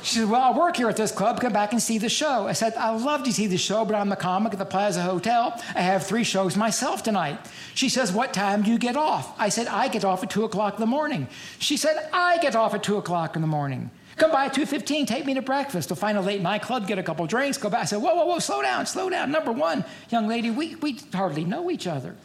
She 0.07 0.19
said, 0.19 0.29
Well, 0.29 0.41
I 0.41 0.57
work 0.57 0.77
here 0.77 0.87
at 0.87 0.95
this 0.95 1.11
club. 1.11 1.41
Come 1.41 1.51
back 1.51 1.73
and 1.73 1.81
see 1.81 1.97
the 1.97 2.07
show. 2.07 2.47
I 2.47 2.53
said, 2.53 2.73
I 2.75 2.91
love 2.91 3.23
to 3.23 3.33
see 3.33 3.45
the 3.45 3.57
show, 3.57 3.83
but 3.83 3.93
I'm 3.93 4.09
a 4.09 4.15
comic 4.15 4.53
at 4.53 4.59
the 4.59 4.65
Plaza 4.65 5.01
Hotel. 5.01 5.61
I 5.75 5.81
have 5.81 6.07
three 6.07 6.23
shows 6.23 6.55
myself 6.55 7.03
tonight. 7.03 7.37
She 7.73 7.89
says, 7.89 8.13
What 8.13 8.33
time 8.33 8.63
do 8.63 8.71
you 8.71 8.77
get 8.77 8.95
off? 8.95 9.37
I 9.37 9.49
said, 9.49 9.67
I 9.67 9.89
get 9.89 10.05
off 10.05 10.23
at 10.23 10.29
2 10.29 10.45
o'clock 10.45 10.75
in 10.75 10.79
the 10.79 10.85
morning. 10.85 11.27
She 11.59 11.75
said, 11.75 12.09
I 12.13 12.37
get 12.37 12.55
off 12.55 12.73
at 12.73 12.83
2 12.83 12.95
o'clock 12.95 13.35
in 13.35 13.41
the 13.41 13.49
morning. 13.49 13.91
Come 14.15 14.31
by 14.31 14.45
at 14.45 14.53
2.15, 14.53 15.07
take 15.07 15.25
me 15.25 15.33
to 15.33 15.41
breakfast. 15.41 15.89
We'll 15.89 15.97
find 15.97 16.17
a 16.17 16.21
late 16.21 16.41
night 16.41 16.61
club, 16.61 16.87
get 16.87 16.97
a 16.97 17.03
couple 17.03 17.27
drinks, 17.27 17.57
go 17.57 17.69
back. 17.69 17.81
I 17.81 17.85
said, 17.85 18.01
whoa, 18.01 18.15
whoa, 18.15 18.25
whoa, 18.25 18.39
slow 18.39 18.61
down, 18.61 18.85
slow 18.85 19.09
down. 19.09 19.29
Number 19.29 19.51
one, 19.51 19.83
young 20.09 20.25
lady, 20.25 20.51
we, 20.51 20.75
we 20.75 21.01
hardly 21.13 21.43
know 21.43 21.69
each 21.69 21.85
other. 21.85 22.15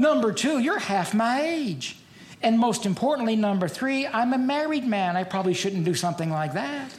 Number 0.00 0.32
two, 0.32 0.58
you're 0.58 0.80
half 0.80 1.14
my 1.14 1.42
age. 1.42 1.96
And 2.42 2.58
most 2.58 2.86
importantly, 2.86 3.36
number 3.36 3.68
three, 3.68 4.06
I'm 4.06 4.32
a 4.32 4.38
married 4.38 4.84
man. 4.84 5.16
I 5.16 5.22
probably 5.22 5.54
shouldn't 5.54 5.84
do 5.84 5.94
something 5.94 6.30
like 6.30 6.54
that. 6.54 6.90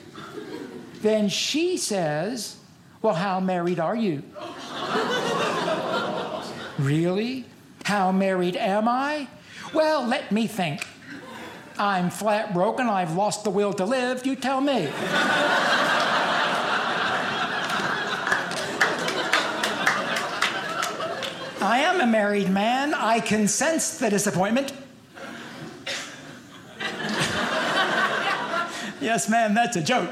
Then 1.02 1.30
she 1.30 1.78
says, 1.78 2.58
Well, 3.02 3.16
how 3.16 3.40
married 3.40 3.80
are 3.80 3.96
you? 3.96 4.24
really? 6.80 7.46
How 7.84 8.12
married 8.12 8.56
am 8.56 8.88
I? 8.88 9.28
Well, 9.74 10.06
let 10.06 10.32
me 10.32 10.48
think. 10.48 10.86
I'm 11.78 12.10
flat 12.10 12.54
broken, 12.54 12.88
I've 12.88 13.16
lost 13.16 13.44
the 13.44 13.50
will 13.50 13.74
to 13.74 13.86
live, 13.86 14.26
you 14.26 14.36
tell 14.36 14.62
me. 14.62 14.90
I 21.64 21.80
am 21.80 22.02
a 22.02 22.08
married 22.08 22.50
man. 22.50 22.96
I 22.96 23.20
can 23.20 23.48
sense 23.48 24.00
the 24.00 24.10
disappointment. 24.10 24.74
Yes, 29.02 29.30
ma'am, 29.30 29.54
that's 29.54 29.76
a 29.76 29.82
joke. 29.82 30.10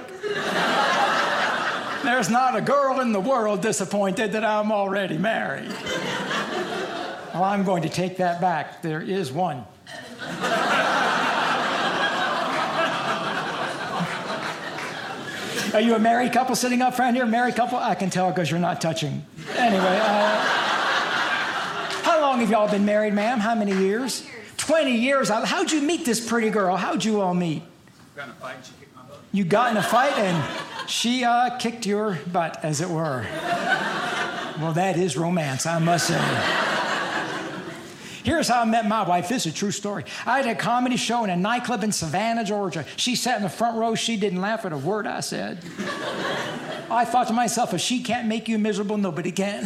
There's 2.04 2.30
not 2.30 2.56
a 2.56 2.62
girl 2.62 3.02
in 3.02 3.12
the 3.12 3.20
world 3.20 3.62
disappointed 3.62 4.32
that 4.32 4.44
I'm 4.44 4.72
already 4.72 5.18
married. 5.18 5.72
Well, 7.34 7.44
I'm 7.44 7.64
going 7.64 7.84
to 7.84 7.90
take 7.90 8.18
that 8.18 8.42
back. 8.42 8.82
There 8.82 9.02
is 9.02 9.32
one. 9.32 9.64
Are 15.74 15.82
you 15.82 15.94
a 15.94 16.00
married 16.00 16.34
couple 16.34 16.56
sitting 16.56 16.82
up 16.82 16.96
front 16.96 17.16
here? 17.16 17.28
Married 17.28 17.56
couple? 17.56 17.78
I 17.78 17.94
can 17.94 18.10
tell 18.10 18.32
because 18.32 18.50
you're 18.50 18.60
not 18.60 18.82
touching. 18.82 19.24
Anyway, 19.56 20.00
uh, 20.02 20.36
how 22.02 22.20
long 22.22 22.40
have 22.40 22.50
y'all 22.50 22.70
been 22.70 22.86
married, 22.86 23.14
ma'am? 23.14 23.40
How 23.40 23.54
many 23.54 23.74
years? 23.74 24.26
20 24.58 24.96
years. 24.96 25.30
How'd 25.30 25.72
you 25.72 25.82
meet 25.82 26.06
this 26.06 26.26
pretty 26.28 26.50
girl? 26.50 26.76
How'd 26.76 27.06
you 27.06 27.22
all 27.22 27.36
meet? 27.36 27.62
Got 28.20 28.26
in 28.26 28.32
a 28.32 28.36
fight, 28.36 28.58
she 28.66 28.74
kicked 28.82 28.94
my 28.98 29.02
butt. 29.04 29.20
You 29.32 29.46
got 29.46 29.72
in 29.72 29.78
a 29.78 29.82
fight 29.82 30.12
and 30.18 30.90
she 30.90 31.24
uh, 31.24 31.58
kicked 31.58 31.86
your 31.86 32.20
butt, 32.34 32.60
as 32.66 32.82
it 32.82 32.90
were. 32.90 33.26
Well, 34.60 34.74
that 34.74 34.98
is 34.98 35.16
romance, 35.16 35.66
I 35.66 35.80
must 35.80 36.08
say. 36.08 36.20
Here's 38.26 38.50
how 38.50 38.60
I 38.60 38.66
met 38.66 38.86
my 38.90 39.04
wife. 39.04 39.30
This 39.30 39.46
is 39.46 39.54
a 39.54 39.56
true 39.56 39.72
story. 39.72 40.04
I 40.26 40.42
had 40.42 40.48
a 40.48 40.56
comedy 40.60 40.98
show 40.98 41.24
in 41.24 41.30
a 41.30 41.38
nightclub 41.38 41.82
in 41.82 41.94
Savannah, 41.94 42.44
Georgia. 42.44 42.84
She 42.98 43.16
sat 43.16 43.38
in 43.38 43.44
the 43.44 43.48
front 43.48 43.78
row. 43.78 43.96
She 43.96 44.18
didn't 44.18 44.42
laugh 44.42 44.66
at 44.66 44.74
a 44.74 44.78
word 44.78 45.08
I 45.08 45.22
said. 45.22 45.64
I 46.92 47.06
thought 47.06 47.28
to 47.28 47.34
myself, 47.34 47.74
if 47.74 47.80
she 47.80 48.04
can't 48.04 48.28
make 48.28 48.50
you 48.50 48.60
miserable, 48.60 48.98
nobody 48.98 49.32
can. 49.32 49.64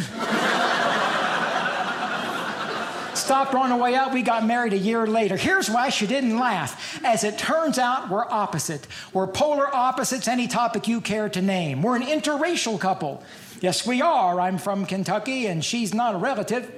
Stopped 3.14 3.54
on 3.54 3.70
the 3.70 3.76
way 3.76 3.94
out. 3.94 4.12
We 4.12 4.22
got 4.22 4.44
married 4.44 4.72
a 4.72 4.78
year 4.78 5.06
later. 5.06 5.36
Here's 5.36 5.70
why 5.70 5.88
she 5.88 6.06
didn't 6.06 6.38
laugh. 6.38 7.00
As 7.04 7.24
it 7.24 7.38
turns 7.38 7.78
out, 7.78 8.10
we're 8.10 8.28
opposite. 8.28 8.86
We're 9.12 9.26
polar 9.26 9.74
opposites, 9.74 10.28
any 10.28 10.48
topic 10.48 10.88
you 10.88 11.00
care 11.00 11.28
to 11.28 11.40
name. 11.40 11.82
We're 11.82 11.96
an 11.96 12.02
interracial 12.02 12.78
couple. 12.78 13.22
Yes, 13.60 13.86
we 13.86 14.02
are. 14.02 14.40
I'm 14.40 14.58
from 14.58 14.84
Kentucky, 14.84 15.46
and 15.46 15.64
she's 15.64 15.94
not 15.94 16.14
a 16.14 16.18
relative. 16.18 16.70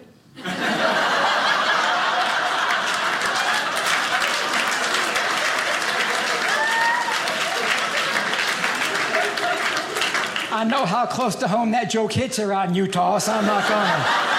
I 10.52 10.64
know 10.64 10.87
how 10.87 11.07
close 11.07 11.35
to 11.37 11.49
home 11.49 11.73
that 11.73 11.90
joke 11.90 12.12
hits 12.12 12.38
around 12.38 12.75
Utah, 12.75 13.19
so 13.19 13.33
I'm 13.33 13.47
not 13.47 13.69
gonna 13.69 14.36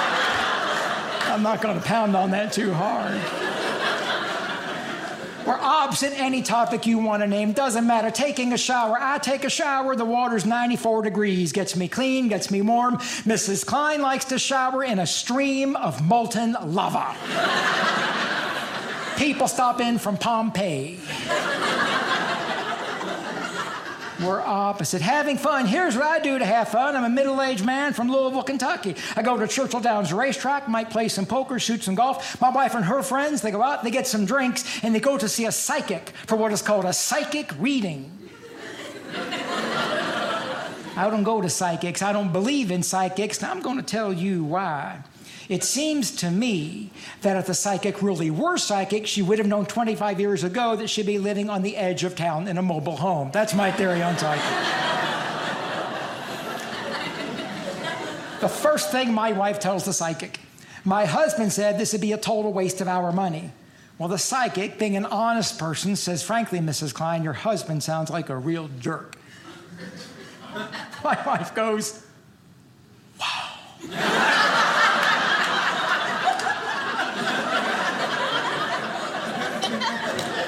I'm 1.38 1.44
not 1.44 1.62
gonna 1.62 1.82
pound 1.82 2.15
on 2.15 2.32
that 2.32 2.51
too 2.51 2.74
hard. 2.74 3.13
We're 5.46 5.60
any 6.15 6.41
topic 6.41 6.88
you 6.88 6.98
want 6.98 7.22
to 7.22 7.27
name. 7.27 7.51
Doesn't 7.51 7.86
matter. 7.86 8.10
Taking 8.10 8.53
a 8.53 8.58
shower. 8.58 8.98
I 9.00 9.20
take 9.20 9.44
a 9.44 9.50
shower. 9.51 9.96
The 9.96 10.03
water's 10.03 10.48
94 10.48 11.03
degrees. 11.03 11.51
Gets 11.51 11.75
me 11.75 11.88
clean, 11.88 12.27
gets 12.27 12.50
me 12.50 12.63
warm. 12.63 12.98
Mrs. 12.98 13.63
Klein 13.63 14.01
likes 14.01 14.25
to 14.25 14.39
shower 14.39 14.84
in 14.84 14.98
a 14.98 15.06
stream 15.06 15.75
of 15.75 16.03
molten 16.03 16.58
lava. 16.60 17.15
People 19.17 19.48
stop 19.48 19.79
in 19.79 20.00
from 20.00 20.17
Pompeii. 20.17 21.00
We're 24.24 24.41
opposite. 24.41 25.01
Having 25.01 25.38
fun. 25.38 25.67
Here's 25.67 25.95
what 25.95 26.05
I 26.05 26.19
do 26.19 26.39
to 26.39 26.45
have 26.45 26.69
fun. 26.69 26.95
I'm 26.95 27.03
a 27.03 27.09
middle 27.09 27.41
aged 27.41 27.63
man 27.63 27.93
from 27.93 28.09
Louisville, 28.09 28.41
Kentucky. 28.41 28.95
I 29.15 29.21
go 29.21 29.38
to 29.38 29.47
Churchill 29.47 29.79
Downs 29.79 30.12
racetrack, 30.12 30.67
might 30.67 30.89
play 30.89 31.07
some 31.07 31.27
poker, 31.27 31.59
shoot 31.59 31.83
some 31.83 31.93
golf. 31.93 32.41
My 32.41 32.50
wife 32.50 32.74
and 32.74 32.86
her 32.86 33.03
friends, 33.03 33.41
they 33.41 33.51
go 33.51 33.62
out, 33.62 33.83
they 33.83 33.91
get 33.91 34.07
some 34.07 34.25
drinks, 34.25 34.83
and 34.83 34.95
they 34.95 35.00
go 35.00 35.17
to 35.17 35.29
see 35.29 35.45
a 35.45 35.51
psychic 35.51 36.09
for 36.25 36.36
what 36.36 36.51
is 36.51 36.63
called 36.63 36.86
a 36.86 36.93
psychic 36.93 37.51
reading. 37.59 38.12
I 40.95 41.09
don't 41.12 41.24
go 41.24 41.41
to 41.41 41.50
psychics. 41.50 42.01
I 42.01 42.12
don't 42.12 42.33
believe 42.33 42.71
in 42.71 42.81
psychics. 42.81 43.39
Now 43.41 43.51
I'm 43.51 43.62
going 43.62 43.77
to 43.77 43.83
tell 43.83 44.12
you 44.12 44.43
why. 44.43 45.03
It 45.50 45.63
seems 45.63 46.12
to 46.18 46.30
me 46.30 46.89
that 47.22 47.38
if 47.38 47.46
the 47.46 47.54
psychic 47.54 48.01
really 48.01 48.30
were 48.30 48.58
psychic, 48.58 49.08
she 49.08 49.22
would 49.22 49.38
have 49.39 49.48
known 49.48 49.66
25 49.66 50.20
years 50.20 50.44
ago 50.44 50.75
that 50.75 50.89
she'd 50.89 51.06
be 51.06 51.20
living 51.20 51.50
on 51.50 51.62
the 51.62 51.77
edge 51.77 52.04
of 52.04 52.16
town 52.16 52.48
in 52.48 52.58
a 52.58 52.62
mobile 52.62 52.98
home. 52.98 53.32
That's 53.32 53.54
my 53.54 53.72
theory 53.72 54.01
on 54.01 54.18
psychic. 54.18 54.44
the 58.42 58.50
first 58.50 58.92
thing 58.92 59.13
my 59.13 59.32
wife 59.32 59.60
tells 59.60 59.86
the 59.86 59.94
psychic 59.94 60.39
my 60.88 61.04
husband 61.04 61.51
said 61.51 61.77
this 61.77 61.92
would 61.92 62.00
be 62.00 62.13
a 62.13 62.18
total 62.18 62.54
waste 62.54 62.80
of 62.80 62.88
our 62.88 63.12
money. 63.12 63.52
Well, 63.98 64.08
the 64.08 64.17
psychic, 64.17 64.80
being 64.80 64.95
an 64.95 65.04
honest 65.06 65.60
person, 65.60 65.98
says, 65.98 66.24
Frankly, 66.24 66.60
Mrs. 66.60 66.93
Klein, 66.93 67.24
your 67.24 67.34
husband 67.34 67.84
sounds 67.84 68.10
like 68.10 68.30
a 68.30 68.38
real 68.38 68.69
jerk. 68.80 69.17
My 71.04 71.21
wife 71.26 71.54
goes, 71.54 72.06
Wow. 73.19 74.54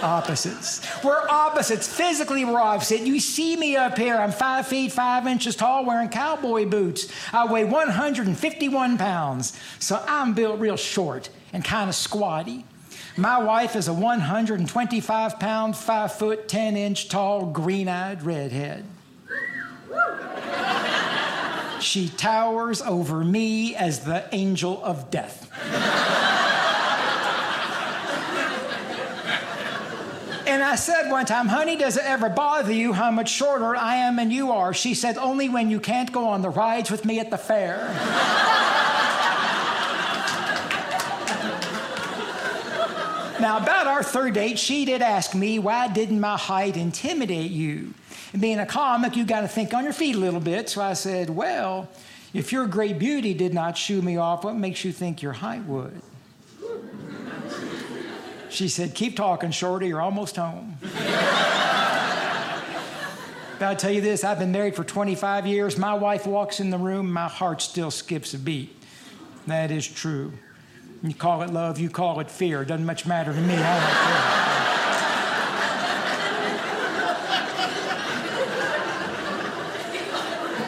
Opposites. 0.03 0.87
We're 1.03 1.27
opposites. 1.29 1.87
Physically, 1.87 2.45
we're 2.45 2.59
opposite. 2.59 3.01
You 3.01 3.19
see 3.19 3.55
me 3.55 3.75
up 3.75 3.97
here. 3.97 4.15
I'm 4.15 4.31
five 4.31 4.67
feet, 4.67 4.91
five 4.91 5.27
inches 5.27 5.55
tall, 5.55 5.85
wearing 5.85 6.09
cowboy 6.09 6.65
boots. 6.65 7.11
I 7.33 7.51
weigh 7.51 7.65
151 7.65 8.97
pounds. 8.97 9.59
So 9.79 10.03
I'm 10.07 10.33
built 10.33 10.59
real 10.59 10.77
short 10.77 11.29
and 11.53 11.63
kind 11.63 11.89
of 11.89 11.95
squatty. 11.95 12.65
My 13.17 13.37
wife 13.37 13.75
is 13.75 13.87
a 13.87 13.93
125 13.93 15.39
pound, 15.39 15.75
5 15.75 16.13
foot, 16.13 16.47
10 16.47 16.77
inch 16.77 17.09
tall, 17.09 17.47
green 17.47 17.87
eyed 17.87 18.23
redhead. 18.23 18.85
She 21.81 22.09
towers 22.09 22.81
over 22.81 23.23
me 23.23 23.75
as 23.75 24.01
the 24.01 24.25
angel 24.33 24.83
of 24.83 25.09
death. 25.09 25.49
And 30.49 30.63
I 30.63 30.77
said 30.77 31.11
one 31.11 31.27
time, 31.27 31.47
honey, 31.47 31.75
does 31.75 31.95
it 31.95 32.05
ever 32.05 32.27
bother 32.27 32.73
you 32.73 32.91
how 32.91 33.11
much 33.11 33.29
shorter 33.29 33.75
I 33.75 33.97
am 33.97 34.15
than 34.15 34.31
you 34.31 34.51
are? 34.51 34.73
She 34.73 34.95
said, 34.95 35.15
only 35.15 35.47
when 35.47 35.69
you 35.69 35.79
can't 35.79 36.11
go 36.11 36.27
on 36.27 36.41
the 36.41 36.49
rides 36.49 36.89
with 36.89 37.05
me 37.05 37.19
at 37.19 37.29
the 37.29 37.37
fair. 37.37 37.77
now, 43.39 43.57
about 43.57 43.85
our 43.85 44.01
third 44.01 44.33
date, 44.33 44.57
she 44.57 44.85
did 44.85 45.03
ask 45.03 45.35
me, 45.35 45.59
why 45.59 45.87
didn't 45.87 46.19
my 46.19 46.35
height 46.35 46.77
intimidate 46.77 47.51
you? 47.51 47.93
And 48.33 48.41
being 48.41 48.57
a 48.57 48.65
comic, 48.65 49.15
you 49.15 49.25
got 49.25 49.41
to 49.41 49.47
think 49.47 49.75
on 49.75 49.83
your 49.83 49.93
feet 49.93 50.15
a 50.15 50.19
little 50.19 50.39
bit. 50.39 50.67
So 50.67 50.81
I 50.81 50.93
said, 50.93 51.29
well, 51.29 51.87
if 52.33 52.51
your 52.51 52.65
great 52.65 52.97
beauty 52.97 53.35
did 53.35 53.53
not 53.53 53.77
shoo 53.77 54.01
me 54.01 54.17
off, 54.17 54.43
what 54.43 54.55
makes 54.55 54.83
you 54.83 54.93
think 54.93 55.21
your 55.21 55.33
height 55.33 55.65
would? 55.65 56.01
She 58.49 58.67
said, 58.67 58.95
Keep 58.95 59.15
talking, 59.15 59.51
Shorty, 59.51 59.87
you're 59.87 60.01
almost 60.01 60.35
home. 60.35 60.77
but 60.81 60.95
I'll 63.61 63.75
tell 63.75 63.91
you 63.91 64.01
this 64.01 64.23
I've 64.23 64.39
been 64.39 64.51
married 64.51 64.75
for 64.75 64.83
25 64.83 65.45
years. 65.45 65.77
My 65.77 65.93
wife 65.93 66.25
walks 66.25 66.59
in 66.59 66.69
the 66.71 66.77
room, 66.77 67.11
my 67.11 67.27
heart 67.27 67.61
still 67.61 67.91
skips 67.91 68.33
a 68.33 68.39
beat. 68.39 68.75
That 69.47 69.71
is 69.71 69.87
true. 69.87 70.33
You 71.01 71.13
call 71.13 71.43
it 71.43 71.51
love, 71.51 71.79
you 71.79 71.89
call 71.89 72.19
it 72.19 72.29
fear. 72.29 72.65
Doesn't 72.65 72.85
much 72.85 73.05
matter 73.05 73.33
to 73.33 73.41
me. 73.41 73.55
I 73.55 73.79
don't 73.79 73.93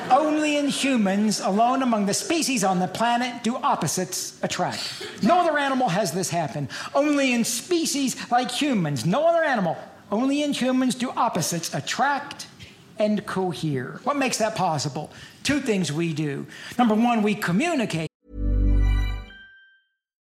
care. 0.09 0.17
Only 0.19 0.57
in 0.57 0.60
humans, 0.71 1.39
alone 1.39 1.83
among 1.83 2.07
the 2.07 2.13
species 2.13 2.63
on 2.63 2.79
the 2.79 2.87
planet, 2.87 3.43
do 3.43 3.55
opposites 3.57 4.39
attract. 4.43 5.03
No 5.21 5.39
other 5.39 5.57
animal 5.57 5.89
has 5.89 6.11
this 6.11 6.29
happen. 6.29 6.67
Only 6.95 7.33
in 7.33 7.43
species 7.43 8.31
like 8.31 8.49
humans, 8.49 9.05
no 9.05 9.27
other 9.27 9.43
animal, 9.43 9.77
only 10.11 10.41
in 10.41 10.53
humans 10.53 10.95
do 10.95 11.11
opposites 11.11 11.73
attract 11.73 12.47
and 12.97 13.25
cohere. 13.25 13.99
What 14.03 14.17
makes 14.17 14.37
that 14.37 14.55
possible? 14.55 15.11
Two 15.43 15.59
things 15.59 15.91
we 15.91 16.13
do. 16.13 16.45
Number 16.77 16.95
one, 16.95 17.23
we 17.23 17.35
communicate. 17.35 18.10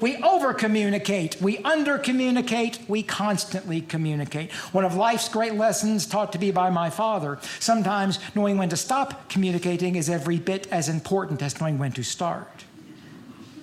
We 0.00 0.16
over 0.18 0.54
communicate, 0.54 1.42
we 1.42 1.58
under 1.58 1.98
communicate, 1.98 2.78
we 2.86 3.02
constantly 3.02 3.80
communicate. 3.80 4.52
One 4.70 4.84
of 4.84 4.94
life's 4.94 5.28
great 5.28 5.54
lessons 5.54 6.06
taught 6.06 6.32
to 6.34 6.38
me 6.38 6.52
by 6.52 6.70
my 6.70 6.88
father 6.88 7.40
sometimes 7.58 8.20
knowing 8.36 8.58
when 8.58 8.68
to 8.68 8.76
stop 8.76 9.28
communicating 9.28 9.96
is 9.96 10.08
every 10.08 10.38
bit 10.38 10.68
as 10.68 10.88
important 10.88 11.42
as 11.42 11.60
knowing 11.60 11.78
when 11.78 11.90
to 11.92 12.04
start. 12.04 12.64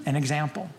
An 0.06 0.18
example. 0.18 0.70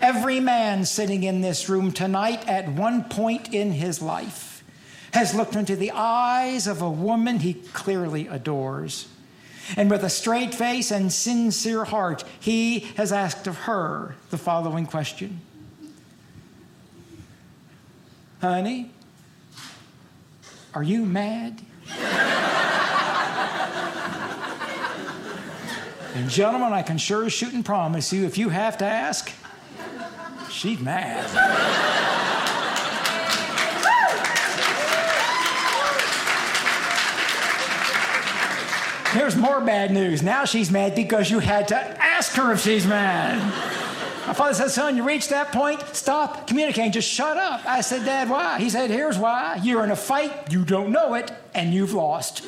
Every 0.00 0.40
man 0.40 0.86
sitting 0.86 1.22
in 1.22 1.40
this 1.40 1.68
room 1.68 1.92
tonight 1.92 2.48
at 2.48 2.68
one 2.68 3.04
point 3.04 3.54
in 3.54 3.70
his 3.70 4.02
life 4.02 4.64
has 5.12 5.36
looked 5.36 5.54
into 5.54 5.76
the 5.76 5.92
eyes 5.92 6.66
of 6.66 6.82
a 6.82 6.90
woman 6.90 7.38
he 7.38 7.54
clearly 7.54 8.26
adores. 8.26 9.06
And 9.76 9.90
with 9.90 10.02
a 10.04 10.10
straight 10.10 10.54
face 10.54 10.90
and 10.90 11.12
sincere 11.12 11.84
heart, 11.84 12.24
he 12.40 12.80
has 12.96 13.12
asked 13.12 13.46
of 13.46 13.56
her 13.58 14.16
the 14.30 14.38
following 14.38 14.86
question 14.86 15.40
Honey, 18.40 18.90
are 20.74 20.82
you 20.82 21.04
mad? 21.04 21.60
and, 26.14 26.28
gentlemen, 26.28 26.72
I 26.72 26.82
can 26.82 26.98
sure 26.98 27.24
as 27.26 27.32
shoot 27.32 27.52
and 27.52 27.64
promise 27.64 28.12
you 28.12 28.24
if 28.24 28.36
you 28.38 28.48
have 28.48 28.78
to 28.78 28.84
ask, 28.84 29.30
she's 30.50 30.80
mad. 30.80 31.90
Here's 39.12 39.36
more 39.36 39.60
bad 39.60 39.90
news. 39.90 40.22
Now 40.22 40.46
she's 40.46 40.70
mad 40.70 40.94
because 40.94 41.30
you 41.30 41.38
had 41.38 41.68
to 41.68 41.76
ask 41.76 42.32
her 42.32 42.50
if 42.52 42.62
she's 42.62 42.86
mad. 42.86 43.38
My 44.26 44.32
father 44.32 44.54
said, 44.54 44.70
Son, 44.70 44.96
you 44.96 45.04
reached 45.04 45.28
that 45.28 45.52
point, 45.52 45.80
stop 45.94 46.46
communicating, 46.46 46.92
just 46.92 47.10
shut 47.10 47.36
up. 47.36 47.60
I 47.66 47.82
said, 47.82 48.06
Dad, 48.06 48.30
why? 48.30 48.58
He 48.58 48.70
said, 48.70 48.88
Here's 48.88 49.18
why. 49.18 49.60
You're 49.62 49.84
in 49.84 49.90
a 49.90 49.96
fight, 49.96 50.50
you 50.50 50.64
don't 50.64 50.92
know 50.92 51.12
it, 51.12 51.30
and 51.54 51.74
you've 51.74 51.92
lost. 51.92 52.42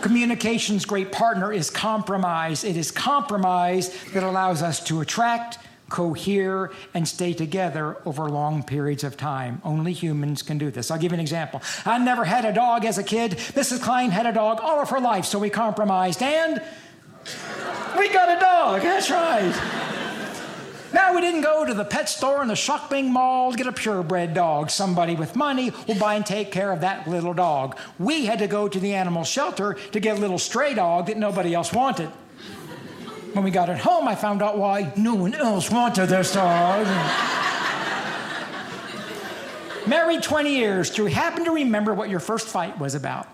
Communication's 0.00 0.86
great 0.86 1.12
partner 1.12 1.52
is 1.52 1.68
compromise. 1.68 2.64
It 2.64 2.78
is 2.78 2.90
compromise 2.90 3.94
that 4.12 4.22
allows 4.22 4.62
us 4.62 4.82
to 4.84 5.02
attract, 5.02 5.58
cohere, 5.94 6.72
and 6.92 7.06
stay 7.06 7.32
together 7.32 7.96
over 8.04 8.28
long 8.28 8.64
periods 8.64 9.04
of 9.04 9.16
time. 9.16 9.62
Only 9.62 9.92
humans 9.92 10.42
can 10.42 10.58
do 10.58 10.72
this. 10.72 10.90
I'll 10.90 10.98
give 10.98 11.12
you 11.12 11.14
an 11.14 11.20
example. 11.20 11.62
I 11.86 11.98
never 11.98 12.24
had 12.24 12.44
a 12.44 12.52
dog 12.52 12.84
as 12.84 12.98
a 12.98 13.04
kid. 13.04 13.32
Mrs. 13.54 13.80
Klein 13.80 14.10
had 14.10 14.26
a 14.26 14.32
dog 14.32 14.58
all 14.60 14.80
of 14.80 14.90
her 14.90 14.98
life, 14.98 15.24
so 15.24 15.38
we 15.38 15.50
compromised, 15.50 16.20
and 16.20 16.60
we 17.96 18.08
got 18.08 18.36
a 18.36 18.40
dog. 18.40 18.82
That's 18.82 19.08
right. 19.08 19.54
Now, 20.92 21.14
we 21.14 21.20
didn't 21.20 21.42
go 21.42 21.64
to 21.64 21.74
the 21.74 21.84
pet 21.84 22.08
store 22.08 22.42
in 22.42 22.48
the 22.48 22.56
shopping 22.56 23.12
mall 23.12 23.52
to 23.52 23.56
get 23.56 23.68
a 23.68 23.72
purebred 23.72 24.34
dog. 24.34 24.70
Somebody 24.70 25.14
with 25.14 25.36
money 25.36 25.72
will 25.86 25.98
buy 25.98 26.14
and 26.14 26.26
take 26.26 26.50
care 26.50 26.72
of 26.72 26.80
that 26.80 27.06
little 27.06 27.34
dog. 27.34 27.78
We 28.00 28.26
had 28.26 28.40
to 28.40 28.48
go 28.48 28.68
to 28.68 28.80
the 28.80 28.94
animal 28.94 29.22
shelter 29.22 29.74
to 29.92 30.00
get 30.00 30.18
a 30.18 30.20
little 30.20 30.38
stray 30.38 30.74
dog 30.74 31.06
that 31.06 31.18
nobody 31.18 31.54
else 31.54 31.72
wanted. 31.72 32.10
When 33.34 33.42
we 33.42 33.50
got 33.50 33.68
it 33.68 33.78
home, 33.78 34.06
I 34.06 34.14
found 34.14 34.42
out 34.42 34.58
why 34.58 34.92
no 34.96 35.16
one 35.16 35.34
else 35.34 35.68
wanted 35.68 36.06
this 36.06 36.32
dog. 36.34 36.86
Married 39.88 40.22
20 40.22 40.54
years, 40.54 40.90
do 40.90 41.02
you 41.02 41.10
happen 41.10 41.44
to 41.44 41.50
remember 41.50 41.92
what 41.94 42.08
your 42.08 42.20
first 42.20 42.46
fight 42.46 42.78
was 42.78 42.94
about? 42.94 43.26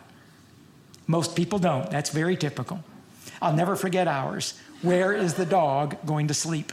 Most 1.06 1.36
people 1.36 1.58
don't. 1.58 1.90
That's 1.90 2.08
very 2.08 2.34
typical. 2.34 2.82
I'll 3.42 3.52
never 3.52 3.76
forget 3.76 4.08
ours. 4.08 4.58
Where 4.80 5.12
is 5.12 5.34
the 5.34 5.44
dog 5.44 5.96
going 6.06 6.28
to 6.28 6.34
sleep? 6.34 6.72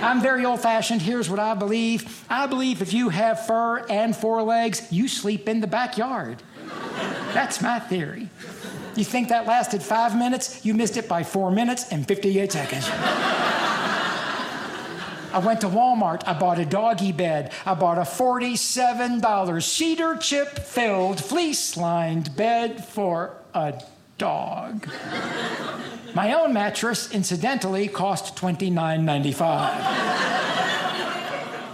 I'm 0.00 0.22
very 0.22 0.46
old 0.46 0.60
fashioned. 0.60 1.02
Here's 1.02 1.28
what 1.28 1.38
I 1.38 1.52
believe 1.52 2.24
I 2.30 2.46
believe 2.46 2.80
if 2.80 2.94
you 2.94 3.10
have 3.10 3.44
fur 3.46 3.84
and 3.90 4.16
four 4.16 4.42
legs, 4.42 4.90
you 4.90 5.06
sleep 5.06 5.50
in 5.50 5.60
the 5.60 5.66
backyard. 5.66 6.42
That's 7.34 7.60
my 7.60 7.78
theory. 7.78 8.30
You 8.96 9.04
think 9.04 9.28
that 9.28 9.46
lasted 9.46 9.82
five 9.82 10.16
minutes? 10.16 10.64
You 10.64 10.74
missed 10.74 10.96
it 10.96 11.08
by 11.08 11.22
four 11.22 11.50
minutes 11.50 11.90
and 11.90 12.06
58 12.06 12.52
seconds. 12.52 12.88
I 15.32 15.38
went 15.38 15.60
to 15.60 15.68
Walmart. 15.68 16.26
I 16.26 16.36
bought 16.38 16.58
a 16.58 16.64
doggy 16.64 17.12
bed. 17.12 17.52
I 17.64 17.74
bought 17.74 17.98
a 17.98 18.02
$47 18.02 19.62
cedar 19.62 20.16
chip 20.16 20.58
filled, 20.58 21.22
fleece 21.22 21.76
lined 21.76 22.34
bed 22.36 22.84
for 22.84 23.36
a 23.54 23.80
dog. 24.18 24.88
My 26.14 26.34
own 26.34 26.52
mattress, 26.52 27.12
incidentally, 27.12 27.86
cost 27.86 28.36
$29.95. 28.36 29.40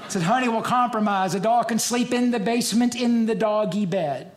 I 0.06 0.08
said, 0.08 0.22
honey, 0.22 0.48
we'll 0.48 0.62
compromise. 0.62 1.34
A 1.34 1.40
dog 1.40 1.68
can 1.68 1.78
sleep 1.78 2.12
in 2.12 2.30
the 2.30 2.38
basement 2.38 2.94
in 2.94 3.26
the 3.26 3.34
doggy 3.34 3.86
bed. 3.86 4.32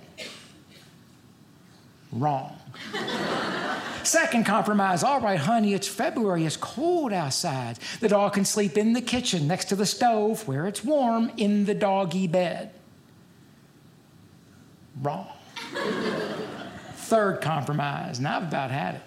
Wrong. 2.11 2.59
Second 4.03 4.45
compromise, 4.45 5.03
all 5.03 5.19
right, 5.19 5.39
honey, 5.39 5.73
it's 5.73 5.87
February, 5.87 6.45
it's 6.45 6.57
cold 6.57 7.13
outside. 7.13 7.77
The 7.99 8.07
dog 8.07 8.33
can 8.33 8.45
sleep 8.45 8.77
in 8.77 8.93
the 8.93 9.01
kitchen 9.01 9.47
next 9.47 9.65
to 9.65 9.75
the 9.75 9.85
stove 9.85 10.47
where 10.47 10.67
it's 10.67 10.83
warm 10.83 11.31
in 11.37 11.65
the 11.65 11.75
doggy 11.75 12.27
bed. 12.27 12.71
Wrong. 15.01 15.27
Third 16.95 17.41
compromise, 17.41 18.19
now 18.19 18.37
I've 18.37 18.43
about 18.43 18.71
had 18.71 18.95
it. 18.95 19.01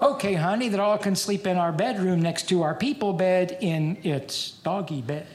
Okay, 0.00 0.34
honey, 0.34 0.68
the 0.68 0.76
dog 0.76 1.02
can 1.02 1.16
sleep 1.16 1.46
in 1.46 1.56
our 1.56 1.72
bedroom 1.72 2.22
next 2.22 2.48
to 2.50 2.62
our 2.62 2.74
people 2.74 3.12
bed 3.12 3.58
in 3.60 3.98
its 4.04 4.52
doggy 4.52 5.02
bed. 5.02 5.26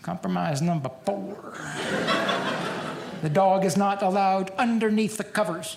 Compromise 0.00 0.62
number 0.62 0.90
four. 1.04 1.54
The 3.22 3.30
dog 3.30 3.64
is 3.64 3.76
not 3.76 4.02
allowed 4.02 4.50
underneath 4.58 5.16
the 5.16 5.24
covers. 5.24 5.76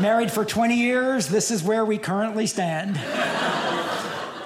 Married 0.00 0.30
for 0.30 0.46
20 0.46 0.76
years, 0.76 1.28
this 1.28 1.50
is 1.50 1.62
where 1.62 1.84
we 1.84 1.98
currently 1.98 2.46
stand. 2.46 2.96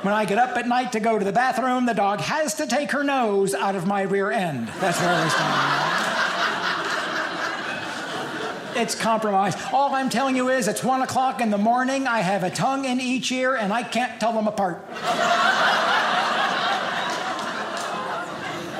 When 0.02 0.12
I 0.12 0.24
get 0.24 0.38
up 0.38 0.56
at 0.56 0.66
night 0.66 0.92
to 0.92 1.00
go 1.00 1.18
to 1.18 1.24
the 1.24 1.32
bathroom, 1.32 1.86
the 1.86 1.94
dog 1.94 2.20
has 2.20 2.54
to 2.54 2.66
take 2.66 2.90
her 2.90 3.04
nose 3.04 3.54
out 3.54 3.76
of 3.76 3.86
my 3.86 4.02
rear 4.02 4.30
end. 4.30 4.68
That's 4.80 5.00
where 5.00 5.24
we 5.24 5.30
stand. 5.30 5.73
It's 8.76 8.94
compromise. 8.96 9.54
All 9.72 9.94
I'm 9.94 10.10
telling 10.10 10.34
you 10.34 10.48
is 10.48 10.66
it's 10.66 10.82
one 10.82 11.02
o'clock 11.02 11.40
in 11.40 11.50
the 11.50 11.58
morning. 11.58 12.08
I 12.08 12.20
have 12.20 12.42
a 12.42 12.50
tongue 12.50 12.84
in 12.84 13.00
each 13.00 13.30
ear 13.30 13.54
and 13.54 13.72
I 13.72 13.84
can't 13.84 14.20
tell 14.20 14.32
them 14.32 14.48
apart. 14.48 14.84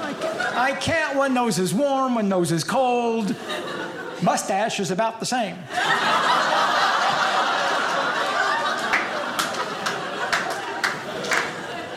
I 0.02 0.14
can't, 0.20 0.56
I 0.56 0.72
can't. 0.72 1.16
One 1.16 1.32
nose 1.32 1.60
is 1.60 1.72
warm, 1.72 2.16
one 2.16 2.28
nose 2.28 2.50
is 2.50 2.64
cold. 2.64 3.36
Mustache 4.20 4.80
is 4.80 4.90
about 4.90 5.20
the 5.20 5.26
same. 5.26 5.54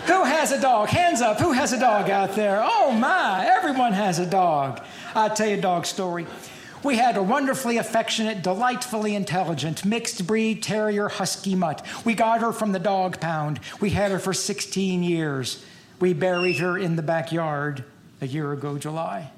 Who 0.05 0.23
has 0.23 0.51
a 0.51 0.61
dog? 0.61 0.89
Hands 0.89 1.19
up. 1.21 1.39
Who 1.39 1.51
has 1.51 1.73
a 1.73 1.79
dog 1.79 2.11
out 2.11 2.35
there? 2.35 2.61
Oh 2.63 2.91
my, 2.91 3.45
everyone 3.47 3.93
has 3.93 4.19
a 4.19 4.25
dog. 4.25 4.83
I'll 5.15 5.33
tell 5.33 5.47
you 5.47 5.57
a 5.57 5.61
dog 5.61 5.85
story. 5.87 6.27
We 6.87 6.95
had 6.95 7.17
a 7.17 7.21
wonderfully 7.21 7.75
affectionate, 7.79 8.41
delightfully 8.41 9.13
intelligent, 9.13 9.83
mixed 9.83 10.25
breed 10.25 10.63
terrier 10.63 11.09
husky 11.09 11.53
mutt. 11.53 11.85
We 12.05 12.13
got 12.13 12.39
her 12.39 12.53
from 12.53 12.71
the 12.71 12.79
dog 12.79 13.19
pound. 13.19 13.59
We 13.81 13.89
had 13.89 14.11
her 14.11 14.19
for 14.19 14.31
16 14.33 15.03
years. 15.03 15.65
We 15.99 16.13
buried 16.13 16.59
her 16.59 16.77
in 16.77 16.95
the 16.95 17.01
backyard 17.01 17.83
a 18.21 18.25
year 18.25 18.53
ago, 18.53 18.77
July. 18.77 19.31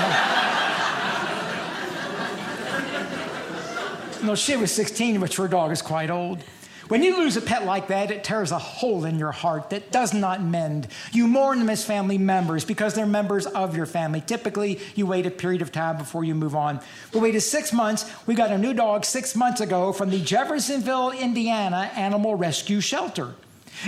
no, 4.24 4.34
she 4.34 4.56
was 4.56 4.72
16, 4.72 5.20
which 5.20 5.36
for 5.36 5.44
a 5.44 5.48
dog 5.48 5.70
is 5.70 5.80
quite 5.80 6.10
old. 6.10 6.42
When 6.88 7.02
you 7.02 7.16
lose 7.16 7.36
a 7.36 7.40
pet 7.40 7.64
like 7.64 7.88
that, 7.88 8.12
it 8.12 8.22
tears 8.22 8.52
a 8.52 8.58
hole 8.58 9.04
in 9.04 9.18
your 9.18 9.32
heart 9.32 9.70
that 9.70 9.90
does 9.90 10.14
not 10.14 10.40
mend. 10.40 10.86
You 11.12 11.26
mourn 11.26 11.58
them 11.58 11.68
as 11.68 11.84
family 11.84 12.16
members 12.16 12.64
because 12.64 12.94
they're 12.94 13.06
members 13.06 13.46
of 13.46 13.76
your 13.76 13.86
family. 13.86 14.20
Typically, 14.20 14.78
you 14.94 15.04
wait 15.04 15.26
a 15.26 15.30
period 15.30 15.62
of 15.62 15.72
time 15.72 15.98
before 15.98 16.22
you 16.22 16.34
move 16.36 16.54
on. 16.54 16.80
We 17.12 17.18
waited 17.18 17.40
six 17.40 17.72
months. 17.72 18.08
We 18.26 18.36
got 18.36 18.52
a 18.52 18.58
new 18.58 18.72
dog 18.72 19.04
six 19.04 19.34
months 19.34 19.60
ago 19.60 19.92
from 19.92 20.10
the 20.10 20.20
Jeffersonville, 20.20 21.10
Indiana 21.10 21.90
Animal 21.96 22.36
Rescue 22.36 22.80
Shelter. 22.80 23.34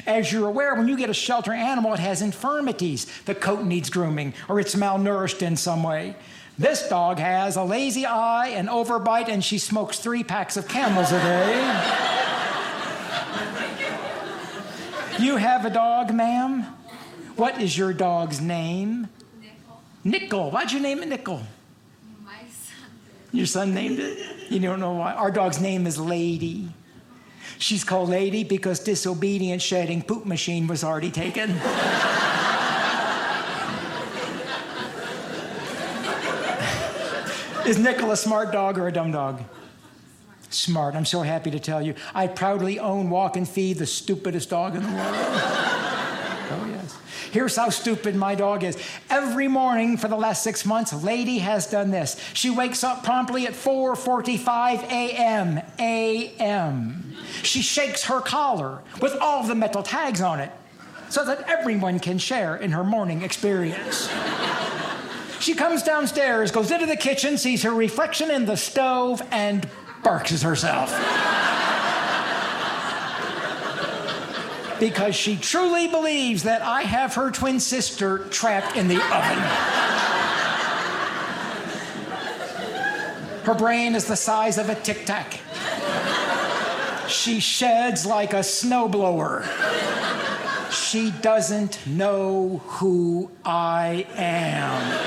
As 0.05 0.33
you're 0.33 0.49
aware, 0.49 0.75
when 0.75 0.89
you 0.89 0.97
get 0.97 1.09
a 1.09 1.15
shelter 1.15 1.53
animal, 1.53 1.95
it 1.95 2.01
has 2.01 2.21
infirmities. 2.21 3.07
The 3.27 3.35
coat 3.35 3.65
needs 3.65 3.91
grooming, 3.91 4.35
or 4.49 4.59
it's 4.59 4.75
malnourished 4.75 5.41
in 5.41 5.57
some 5.57 5.85
way. 5.85 6.17
This 6.59 6.89
dog 6.89 7.21
has 7.21 7.55
a 7.55 7.63
lazy 7.63 8.05
eye, 8.05 8.49
an 8.49 8.67
overbite, 8.67 9.29
and 9.29 9.45
she 9.45 9.59
smokes 9.59 10.01
three 10.01 10.25
packs 10.25 10.57
of 10.57 10.67
camels 10.67 11.13
a 11.13 11.21
day. 11.21 12.15
you 15.21 15.37
have 15.37 15.65
a 15.65 15.71
dog, 15.71 16.13
ma'am? 16.13 16.63
What 17.37 17.61
is 17.61 17.77
your 17.77 17.93
dog's 17.93 18.41
name? 18.41 19.09
Nickel. 19.41 19.81
Nickel. 20.05 20.51
Why'd 20.51 20.73
you 20.73 20.81
name 20.81 21.03
it 21.03 21.09
Nickel? 21.09 21.43
My 22.25 22.41
son. 22.51 22.91
Your 23.33 23.47
son 23.47 23.75
named 23.75 23.99
it? 23.99 24.51
You 24.51 24.61
don't 24.61 24.81
know 24.81 24.95
why. 24.95 25.13
Our 25.15 25.31
dog's 25.31 25.61
name 25.61 25.87
is 25.87 25.99
Lady. 25.99 26.69
She's 27.59 27.85
called 27.85 28.09
Lady 28.09 28.45
because 28.45 28.81
disobedient 28.81 29.63
shedding 29.63 30.03
poop 30.03 30.25
machine 30.27 30.67
was 30.67 30.85
already 30.85 31.11
taken. 31.11 31.61
Is 37.69 37.79
Nickel 37.79 38.13
a 38.13 38.17
smart 38.17 38.51
dog 38.51 38.79
or 38.79 38.87
a 38.89 38.93
dumb 38.93 39.13
dog? 39.13 39.43
Smart. 40.51 40.95
I'm 40.95 41.05
so 41.05 41.23
happy 41.23 41.51
to 41.51 41.61
tell 41.61 41.83
you. 41.83 41.95
I 42.15 42.27
proudly 42.27 42.79
own, 42.79 43.11
walk, 43.11 43.37
and 43.37 43.47
feed 43.49 43.79
the 43.79 43.87
stupidest 43.87 44.51
dog 44.51 44.75
in 44.77 44.83
the 44.83 44.89
world. 44.89 44.99
oh, 45.01 46.69
yes. 46.71 46.97
Here's 47.31 47.57
how 47.57 47.69
stupid 47.69 48.17
my 48.17 48.35
dog 48.35 48.65
is. 48.65 48.79
Every 49.11 49.49
morning 49.49 49.99
for 49.99 50.09
the 50.09 50.17
last 50.17 50.43
six 50.43 50.65
months, 50.65 50.93
Lady 50.93 51.39
has 51.39 51.67
done 51.67 51.91
this. 51.91 52.19
She 52.33 52.49
wakes 52.49 52.83
up 52.83 53.05
promptly 53.05 53.47
at 53.47 53.53
4:45 53.53 54.85
a.m. 54.85 55.61
a.m. 55.79 57.15
She 57.43 57.61
shakes 57.61 58.05
her 58.05 58.21
collar 58.21 58.81
with 59.03 59.15
all 59.21 59.43
the 59.43 59.55
metal 59.55 59.83
tags 59.83 60.23
on 60.23 60.41
it 60.41 60.51
so 61.11 61.25
that 61.25 61.49
everyone 61.49 61.99
can 61.99 62.19
share 62.19 62.57
in 62.57 62.71
her 62.73 62.85
morning 62.85 63.23
experience. 63.23 64.09
She 65.41 65.55
comes 65.55 65.83
downstairs, 65.83 66.51
goes 66.51 66.71
into 66.71 66.87
the 66.87 66.97
kitchen, 66.97 67.39
sees 67.39 67.63
her 67.63 67.71
reflection 67.71 68.31
in 68.31 68.45
the 68.47 68.57
stove, 68.57 69.23
and 69.31 69.69
barks 70.03 70.33
at 70.33 70.43
herself. 70.43 70.93
because 74.81 75.15
she 75.15 75.37
truly 75.37 75.89
believes 75.89 76.45
that 76.45 76.63
I 76.63 76.83
have 76.83 77.15
her 77.15 77.31
twin 77.31 77.61
sister 77.61 78.19
trapped 78.31 78.77
in 78.77 78.89
the 78.89 78.97
oven. 78.97 79.39
Her 83.45 83.55
brain 83.55 83.95
is 83.95 84.07
the 84.07 84.17
size 84.17 84.59
of 84.59 84.69
a 84.69 84.75
tic 84.75 85.07
tac. 85.07 85.41
She 87.09 87.41
sheds 87.41 88.05
like 88.05 88.35
a 88.35 88.41
snowblower. 88.41 89.47
She 90.71 91.11
doesn't 91.23 91.87
know 91.87 92.61
who 92.67 93.31
I 93.45 94.07
am. 94.15 94.99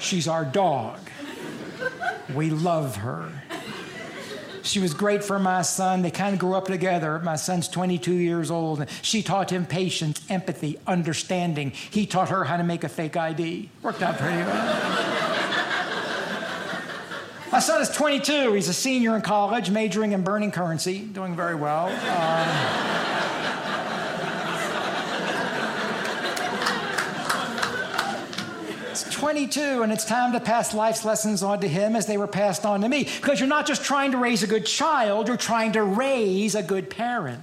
She's 0.00 0.26
our 0.26 0.44
dog. 0.44 0.98
We 2.34 2.50
love 2.50 2.96
her. 2.96 3.30
She 4.62 4.78
was 4.78 4.94
great 4.94 5.24
for 5.24 5.38
my 5.38 5.62
son. 5.62 6.02
They 6.02 6.10
kind 6.10 6.34
of 6.34 6.38
grew 6.38 6.54
up 6.54 6.66
together. 6.66 7.18
My 7.20 7.36
son's 7.36 7.66
22 7.68 8.12
years 8.12 8.50
old. 8.50 8.86
She 9.02 9.22
taught 9.22 9.50
him 9.50 9.66
patience, 9.66 10.20
empathy, 10.28 10.78
understanding. 10.86 11.70
He 11.70 12.06
taught 12.06 12.28
her 12.28 12.44
how 12.44 12.56
to 12.56 12.64
make 12.64 12.84
a 12.84 12.88
fake 12.88 13.16
ID. 13.16 13.70
Worked 13.82 14.02
out 14.02 14.18
pretty 14.18 14.36
well. 14.36 15.20
my 17.52 17.58
son 17.58 17.80
is 17.80 17.90
22. 17.90 18.52
He's 18.52 18.68
a 18.68 18.74
senior 18.74 19.16
in 19.16 19.22
college, 19.22 19.70
majoring 19.70 20.12
in 20.12 20.22
burning 20.22 20.52
currency, 20.52 21.00
doing 21.00 21.34
very 21.34 21.54
well. 21.54 21.88
Um, 21.88 23.09
22 29.20 29.82
and 29.82 29.92
it's 29.92 30.06
time 30.06 30.32
to 30.32 30.40
pass 30.40 30.72
life's 30.72 31.04
lessons 31.04 31.42
on 31.42 31.60
to 31.60 31.68
him 31.68 31.94
as 31.94 32.06
they 32.06 32.16
were 32.16 32.26
passed 32.26 32.64
on 32.64 32.80
to 32.80 32.88
me. 32.88 33.04
Because 33.04 33.38
you're 33.38 33.56
not 33.56 33.66
just 33.66 33.84
trying 33.84 34.12
to 34.12 34.18
raise 34.18 34.42
a 34.42 34.46
good 34.46 34.64
child, 34.64 35.28
you're 35.28 35.36
trying 35.36 35.72
to 35.72 35.82
raise 35.82 36.54
a 36.54 36.62
good 36.62 36.88
parent. 36.88 37.42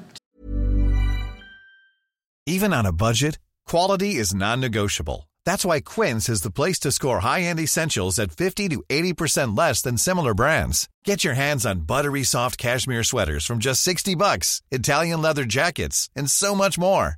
Even 2.48 2.74
on 2.74 2.88
a 2.88 2.92
budget, 2.92 3.38
quality 3.68 4.16
is 4.16 4.34
non 4.34 4.60
negotiable. 4.60 5.30
That's 5.46 5.64
why 5.64 5.82
Quince 5.82 6.30
is 6.30 6.42
the 6.42 6.50
place 6.60 6.80
to 6.80 6.92
score 6.92 7.20
high 7.20 7.44
end 7.44 7.60
essentials 7.60 8.18
at 8.18 8.32
50 8.32 8.70
to 8.70 8.84
80% 8.90 9.56
less 9.56 9.84
than 9.84 9.98
similar 9.98 10.34
brands. 10.34 10.90
Get 11.06 11.24
your 11.24 11.36
hands 11.36 11.64
on 11.64 11.82
buttery 11.82 12.24
soft 12.24 12.58
cashmere 12.58 13.04
sweaters 13.04 13.46
from 13.46 13.60
just 13.60 13.84
60 13.84 14.16
bucks, 14.16 14.64
Italian 14.72 15.22
leather 15.22 15.46
jackets, 15.46 16.10
and 16.16 16.32
so 16.32 16.56
much 16.56 16.80
more. 16.80 17.18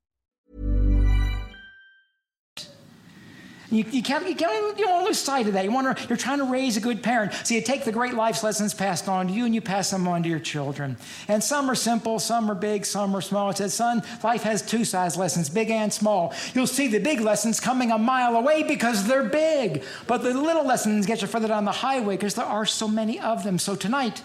You, 3.71 3.85
you 3.89 4.03
can't, 4.03 4.27
you 4.27 4.35
can't 4.35 4.77
you 4.77 4.85
don't 4.85 5.05
lose 5.05 5.17
sight 5.17 5.47
of 5.47 5.53
that. 5.53 5.63
You 5.63 5.71
want 5.71 5.97
to, 5.97 6.07
you're 6.07 6.17
trying 6.17 6.39
to 6.39 6.43
raise 6.43 6.75
a 6.75 6.81
good 6.81 7.01
parent. 7.01 7.33
So 7.45 7.55
you 7.55 7.61
take 7.61 7.85
the 7.85 7.91
great 7.91 8.13
life 8.13 8.43
lessons 8.43 8.73
passed 8.73 9.07
on 9.07 9.27
to 9.27 9.33
you 9.33 9.45
and 9.45 9.55
you 9.55 9.61
pass 9.61 9.89
them 9.89 10.07
on 10.07 10.23
to 10.23 10.29
your 10.29 10.39
children. 10.39 10.97
And 11.29 11.41
some 11.41 11.69
are 11.69 11.75
simple, 11.75 12.19
some 12.19 12.51
are 12.51 12.55
big, 12.55 12.85
some 12.85 13.15
are 13.15 13.21
small. 13.21 13.49
It 13.49 13.57
says, 13.57 13.73
son, 13.73 14.03
life 14.23 14.43
has 14.43 14.61
two 14.61 14.83
size 14.83 15.15
lessons, 15.15 15.49
big 15.49 15.71
and 15.71 15.91
small. 15.91 16.33
You'll 16.53 16.67
see 16.67 16.87
the 16.87 16.99
big 16.99 17.21
lessons 17.21 17.61
coming 17.61 17.91
a 17.91 17.97
mile 17.97 18.35
away 18.35 18.63
because 18.63 19.07
they're 19.07 19.23
big. 19.23 19.83
But 20.05 20.23
the 20.23 20.33
little 20.33 20.65
lessons 20.65 21.05
get 21.05 21.21
you 21.21 21.27
further 21.27 21.47
down 21.47 21.63
the 21.63 21.71
highway 21.71 22.17
because 22.17 22.35
there 22.35 22.45
are 22.45 22.65
so 22.65 22.89
many 22.89 23.21
of 23.21 23.43
them. 23.43 23.57
So 23.57 23.75
tonight, 23.75 24.21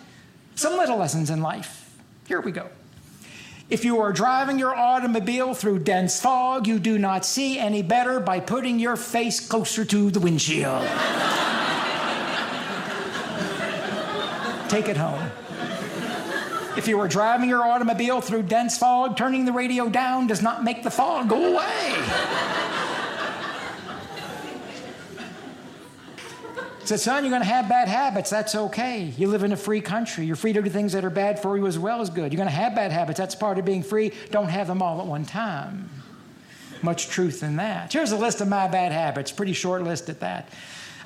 some 0.57 0.77
little 0.77 0.97
lessons 0.97 1.31
in 1.31 1.41
life. 1.41 1.97
Here 2.27 2.41
we 2.41 2.51
go. 2.51 2.69
If 3.69 3.85
you 3.85 3.99
are 3.99 4.13
driving 4.13 4.61
your 4.61 4.77
automobile 4.77 5.53
through 5.53 5.81
dense 5.81 6.21
fog, 6.21 6.69
you 6.69 6.79
do 6.79 6.99
not 6.99 7.25
see 7.25 7.59
any 7.59 7.83
better 7.83 8.21
by 8.21 8.39
putting 8.39 8.79
your 8.79 8.95
face 8.95 9.41
closer 9.41 9.85
to 9.85 10.11
the 10.13 10.21
windshield. 10.21 10.83
Take 14.69 14.89
it 14.89 14.97
home. 14.97 15.21
If 16.77 16.87
you 16.87 17.01
are 17.01 17.09
driving 17.09 17.49
your 17.49 17.65
automobile 17.65 18.21
through 18.21 18.45
dense 18.45 18.79
fog, 18.79 19.17
turning 19.17 19.45
the 19.47 19.53
radio 19.53 19.89
down 19.89 20.29
does 20.29 20.43
not 20.43 20.63
make 20.63 20.85
the 20.85 20.91
fog 20.91 21.29
go 21.29 21.55
away. 21.55 22.66
Said, 26.89 27.01
son, 27.01 27.25
you're 27.25 27.31
going 27.31 27.43
to 27.43 27.49
have 27.49 27.69
bad 27.69 27.89
habits. 27.89 28.31
That's 28.31 28.55
okay. 28.55 29.13
You 29.17 29.29
live 29.29 29.43
in 29.43 29.53
a 29.53 29.57
free 29.57 29.81
country. 29.81 30.27
You're 30.27 30.37
free 30.37 30.53
to 30.53 30.63
do 30.63 30.71
things 30.71 30.93
that 30.93 31.05
are 31.05 31.11
bad 31.11 31.41
for 31.41 31.57
you 31.57 31.67
as 31.67 31.79
well 31.79 32.01
as 32.01 32.11
good. 32.11 32.33
You're 32.33 32.39
going 32.39 32.49
to 32.49 32.55
have 32.55 32.75
bad 32.75 32.93
habits. 32.93 33.19
That's 33.19 33.35
part 33.35 33.59
of 33.59 33.65
being 33.65 33.83
free. 33.83 34.13
Don't 34.31 34.49
have 34.49 34.67
them 34.67 34.83
all 34.83 35.01
at 35.01 35.07
one 35.07 35.25
time. 35.25 35.89
Much 36.83 37.09
truth 37.09 37.43
in 37.43 37.57
that. 37.57 37.93
Here's 37.93 38.13
a 38.13 38.17
list 38.17 38.41
of 38.41 38.49
my 38.49 38.69
bad 38.69 38.93
habits. 38.93 39.33
Pretty 39.33 39.53
short 39.53 39.83
list 39.83 40.09
at 40.09 40.21
that. 40.21 40.49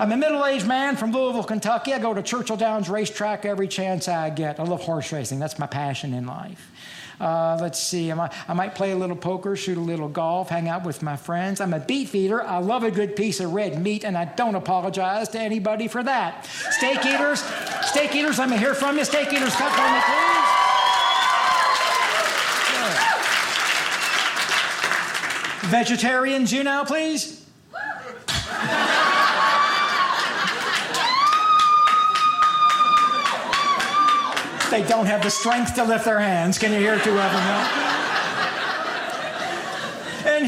I'm 0.01 0.13
a 0.13 0.17
middle 0.17 0.47
aged 0.47 0.67
man 0.67 0.97
from 0.97 1.13
Louisville, 1.13 1.45
Kentucky. 1.45 1.93
I 1.93 1.99
go 1.99 2.15
to 2.15 2.23
Churchill 2.23 2.57
Downs 2.57 2.89
racetrack 2.89 3.45
every 3.45 3.69
chance 3.69 4.09
I 4.09 4.31
get. 4.31 4.59
I 4.59 4.63
love 4.63 4.81
horse 4.81 5.13
racing, 5.13 5.39
that's 5.41 5.59
my 5.59 5.67
passion 5.67 6.15
in 6.15 6.27
life. 6.27 6.71
Uh, 7.21 7.59
let's 7.61 7.79
see, 7.79 8.11
I 8.11 8.15
might, 8.15 8.33
I 8.49 8.55
might 8.55 8.75
play 8.75 8.93
a 8.93 8.97
little 8.97 9.17
poker, 9.17 9.55
shoot 9.55 9.77
a 9.77 9.81
little 9.81 10.09
golf, 10.09 10.49
hang 10.49 10.69
out 10.69 10.85
with 10.85 11.03
my 11.03 11.17
friends. 11.17 11.61
I'm 11.61 11.75
a 11.75 11.79
beef 11.79 12.15
eater. 12.15 12.43
I 12.43 12.59
love 12.59 12.83
a 12.83 12.91
good 12.91 13.15
piece 13.15 13.41
of 13.41 13.53
red 13.53 13.81
meat, 13.83 14.05
and 14.05 14.17
I 14.17 14.25
don't 14.25 14.55
apologize 14.55 15.29
to 15.31 15.39
anybody 15.39 15.87
for 15.87 16.03
that. 16.03 16.47
Steak 16.47 17.05
eaters, 17.05 17.43
steak 17.83 18.15
eaters, 18.15 18.39
let 18.39 18.49
me 18.49 18.57
hear 18.57 18.75
from 18.75 18.97
you. 18.97 19.05
Steak 19.05 19.33
eaters, 19.33 19.55
cut 19.55 19.71
for 19.71 19.93
me, 19.93 20.01
please. 20.01 20.51
Vegetarians, 25.71 26.53
you 26.53 26.65
now, 26.65 26.85
please. 26.85 27.40
They 34.71 34.83
don't 34.83 35.07
have 35.07 35.23
the 35.23 35.31
strength 35.31 35.75
to 35.75 35.85
lift 35.85 36.05
their 36.05 36.21
hands. 36.21 36.59
Can 36.59 36.73
you 36.73 36.79
hear 36.79 36.99
two 36.99 37.11
of 37.11 37.17
them? 37.17 37.33
now? 37.33 37.80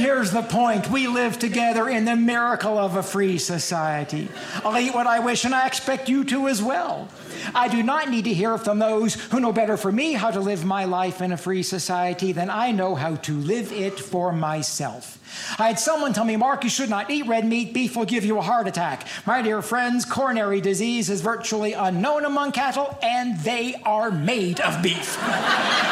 Here's 0.02 0.32
the 0.32 0.42
point 0.42 0.90
we 0.90 1.06
live 1.06 1.38
together 1.38 1.88
in 1.88 2.04
the 2.04 2.16
miracle 2.16 2.76
of 2.76 2.96
a 2.96 3.04
free 3.04 3.38
society. 3.38 4.28
I'll 4.64 4.76
eat 4.76 4.92
what 4.92 5.06
I 5.06 5.20
wish, 5.20 5.44
and 5.44 5.54
I 5.54 5.64
expect 5.68 6.08
you 6.08 6.24
to 6.24 6.48
as 6.48 6.60
well. 6.60 7.08
I 7.54 7.68
do 7.68 7.84
not 7.84 8.10
need 8.10 8.24
to 8.24 8.34
hear 8.34 8.58
from 8.58 8.80
those 8.80 9.14
who 9.14 9.38
know 9.38 9.52
better 9.52 9.76
for 9.76 9.92
me 9.92 10.14
how 10.14 10.32
to 10.32 10.40
live 10.40 10.64
my 10.64 10.86
life 10.86 11.22
in 11.22 11.30
a 11.30 11.36
free 11.36 11.62
society 11.62 12.32
than 12.32 12.50
I 12.50 12.72
know 12.72 12.96
how 12.96 13.14
to 13.14 13.38
live 13.38 13.70
it 13.70 14.00
for 14.00 14.32
myself. 14.32 15.20
I 15.60 15.68
had 15.68 15.78
someone 15.78 16.12
tell 16.12 16.24
me, 16.24 16.34
Mark, 16.34 16.64
you 16.64 16.70
should 16.70 16.90
not 16.90 17.08
eat 17.08 17.28
red 17.28 17.46
meat. 17.46 17.72
Beef 17.72 17.94
will 17.94 18.04
give 18.04 18.24
you 18.24 18.38
a 18.38 18.42
heart 18.42 18.66
attack. 18.66 19.06
My 19.24 19.40
dear 19.40 19.62
friends, 19.62 20.04
coronary 20.04 20.60
disease 20.60 21.10
is 21.10 21.20
virtually 21.20 21.74
unknown 21.74 22.24
among 22.24 22.50
cattle, 22.50 22.98
and 23.04 23.38
they 23.44 23.76
are 23.84 24.10
made 24.10 24.58
of 24.58 24.82
beef. 24.82 25.16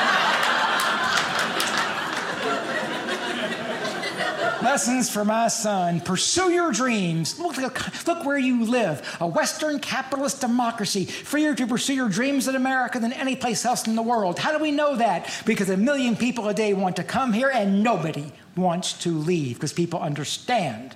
Lessons 4.62 5.08
for 5.08 5.24
my 5.24 5.48
son. 5.48 6.00
Pursue 6.00 6.50
your 6.50 6.70
dreams. 6.70 7.38
Look, 7.38 7.56
look, 7.56 8.06
look, 8.06 8.26
where 8.26 8.36
you 8.36 8.64
live. 8.64 9.16
A 9.18 9.26
Western 9.26 9.80
capitalist 9.80 10.42
democracy. 10.42 11.06
Freer 11.06 11.54
to 11.54 11.66
pursue 11.66 11.94
your 11.94 12.10
dreams 12.10 12.46
in 12.46 12.54
America 12.54 12.98
than 12.98 13.12
any 13.14 13.36
place 13.36 13.64
else 13.64 13.86
in 13.86 13.96
the 13.96 14.02
world. 14.02 14.38
How 14.38 14.56
do 14.56 14.62
we 14.62 14.70
know 14.70 14.96
that? 14.96 15.32
Because 15.46 15.70
a 15.70 15.78
million 15.78 16.14
people 16.14 16.46
a 16.48 16.54
day 16.54 16.74
want 16.74 16.96
to 16.96 17.04
come 17.04 17.32
here 17.32 17.48
and 17.48 17.82
nobody 17.82 18.32
wants 18.54 18.92
to 19.04 19.16
leave 19.16 19.56
because 19.56 19.72
people 19.72 20.00
understand. 20.00 20.94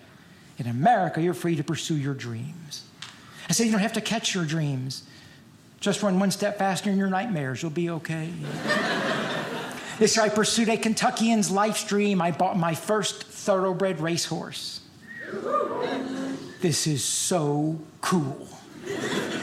In 0.58 0.66
America, 0.66 1.22
you're 1.22 1.34
free 1.34 1.56
to 1.56 1.64
pursue 1.64 1.96
your 1.96 2.14
dreams. 2.14 2.84
I 3.48 3.52
say 3.52 3.64
you 3.64 3.72
don't 3.72 3.80
have 3.80 3.94
to 3.94 4.00
catch 4.00 4.34
your 4.34 4.44
dreams. 4.44 5.04
Just 5.80 6.02
run 6.02 6.20
one 6.20 6.30
step 6.30 6.58
faster 6.58 6.90
in 6.90 6.98
your 6.98 7.10
nightmares. 7.10 7.62
You'll 7.62 7.70
be 7.70 7.90
okay. 7.90 8.30
this 9.98 10.16
year 10.16 10.24
I 10.24 10.28
pursued 10.28 10.68
a 10.68 10.76
Kentuckian's 10.76 11.50
life 11.50 11.86
dream. 11.86 12.20
I 12.20 12.30
bought 12.30 12.58
my 12.58 12.74
first 12.74 13.24
thoroughbred 13.24 14.00
racehorse. 14.00 14.80
This 16.60 16.86
is 16.86 17.04
so 17.04 17.78
cool. 18.00 18.48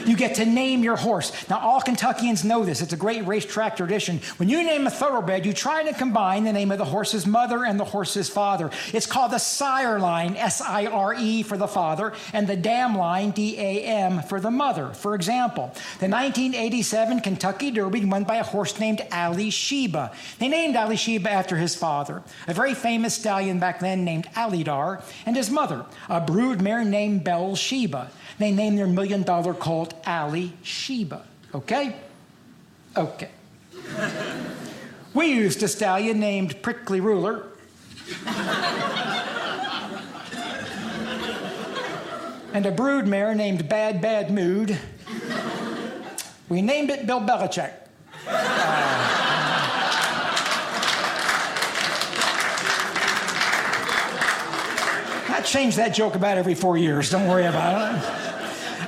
You 0.06 0.16
get 0.16 0.36
to 0.36 0.44
name 0.44 0.82
your 0.82 0.96
horse. 0.96 1.48
Now, 1.48 1.58
all 1.58 1.80
Kentuckians 1.80 2.44
know 2.44 2.64
this. 2.64 2.82
It's 2.82 2.92
a 2.92 2.96
great 2.96 3.26
racetrack 3.26 3.76
tradition. 3.76 4.20
When 4.36 4.48
you 4.48 4.62
name 4.64 4.86
a 4.86 4.90
thoroughbred, 4.90 5.46
you 5.46 5.52
try 5.52 5.82
to 5.84 5.92
combine 5.92 6.44
the 6.44 6.52
name 6.52 6.72
of 6.72 6.78
the 6.78 6.84
horse's 6.84 7.26
mother 7.26 7.64
and 7.64 7.78
the 7.78 7.84
horse's 7.84 8.28
father. 8.28 8.70
It's 8.92 9.06
called 9.06 9.32
the 9.32 9.38
sire 9.38 9.98
line, 9.98 10.36
S 10.36 10.60
I 10.60 10.86
R 10.86 11.14
E 11.14 11.42
for 11.42 11.56
the 11.56 11.68
father, 11.68 12.12
and 12.32 12.46
the 12.46 12.56
dam 12.56 12.96
line, 12.96 13.30
D 13.30 13.58
A 13.58 13.84
M 13.84 14.22
for 14.22 14.40
the 14.40 14.50
mother. 14.50 14.88
For 14.88 15.14
example, 15.14 15.72
the 16.00 16.08
1987 16.08 17.20
Kentucky 17.20 17.70
Derby 17.70 18.04
won 18.04 18.24
by 18.24 18.36
a 18.36 18.42
horse 18.42 18.78
named 18.78 19.00
Alysheba. 19.10 20.12
They 20.38 20.48
named 20.48 20.74
Alysheba 20.74 21.30
after 21.30 21.56
his 21.56 21.74
father, 21.74 22.22
a 22.46 22.54
very 22.54 22.74
famous 22.74 23.14
stallion 23.14 23.58
back 23.58 23.80
then 23.80 24.04
named 24.04 24.26
Alydar, 24.34 25.02
and 25.26 25.36
his 25.36 25.50
mother, 25.50 25.86
a 26.08 26.20
brood 26.20 26.60
mare 26.60 26.84
named 26.84 27.24
Bel 27.24 27.54
Sheba. 27.54 28.10
They 28.42 28.50
named 28.50 28.76
their 28.76 28.88
million 28.88 29.22
dollar 29.22 29.54
colt 29.54 29.94
Ali 30.04 30.52
Sheba. 30.64 31.24
Okay? 31.54 31.94
Okay. 32.96 33.30
we 35.14 35.26
used 35.26 35.62
a 35.62 35.68
stallion 35.68 36.18
named 36.18 36.60
Prickly 36.60 36.98
Ruler. 36.98 37.44
and 42.52 42.66
a 42.66 42.72
brood 42.72 43.06
mare 43.06 43.32
named 43.36 43.68
Bad 43.68 44.00
Bad 44.02 44.32
Mood. 44.32 44.76
We 46.48 46.62
named 46.62 46.90
it 46.90 47.06
Bill 47.06 47.20
Belichick. 47.20 47.72
Uh, 48.26 48.32
I 55.28 55.40
change 55.44 55.76
that 55.76 55.94
joke 55.94 56.16
about 56.16 56.38
every 56.38 56.56
four 56.56 56.76
years. 56.76 57.08
Don't 57.08 57.28
worry 57.28 57.46
about 57.46 57.94
it. 57.94 58.21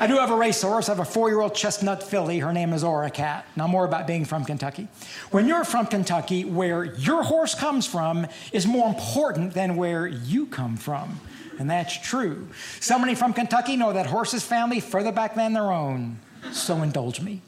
I 0.00 0.06
do 0.06 0.16
have 0.16 0.30
a 0.30 0.36
racehorse. 0.36 0.88
I 0.88 0.92
have 0.92 1.00
a 1.00 1.04
four 1.04 1.28
year 1.28 1.40
old 1.40 1.54
chestnut 1.54 2.02
filly. 2.02 2.38
Her 2.40 2.52
name 2.52 2.72
is 2.72 2.82
Aura 2.82 3.10
Cat. 3.10 3.46
Now, 3.56 3.66
more 3.66 3.84
about 3.84 4.06
being 4.06 4.24
from 4.24 4.44
Kentucky. 4.44 4.88
When 5.30 5.46
you're 5.46 5.64
from 5.64 5.86
Kentucky, 5.86 6.44
where 6.44 6.84
your 6.84 7.22
horse 7.22 7.54
comes 7.54 7.86
from 7.86 8.26
is 8.52 8.66
more 8.66 8.88
important 8.88 9.54
than 9.54 9.76
where 9.76 10.06
you 10.06 10.46
come 10.46 10.76
from. 10.76 11.20
And 11.58 11.70
that's 11.70 11.96
true. 12.00 12.48
So 12.80 12.98
many 12.98 13.14
from 13.14 13.32
Kentucky 13.32 13.76
know 13.76 13.92
that 13.92 14.06
horse's 14.06 14.42
family 14.44 14.80
further 14.80 15.12
back 15.12 15.34
than 15.36 15.52
their 15.52 15.70
own. 15.70 16.18
So 16.50 16.82
indulge 16.82 17.20
me. 17.20 17.42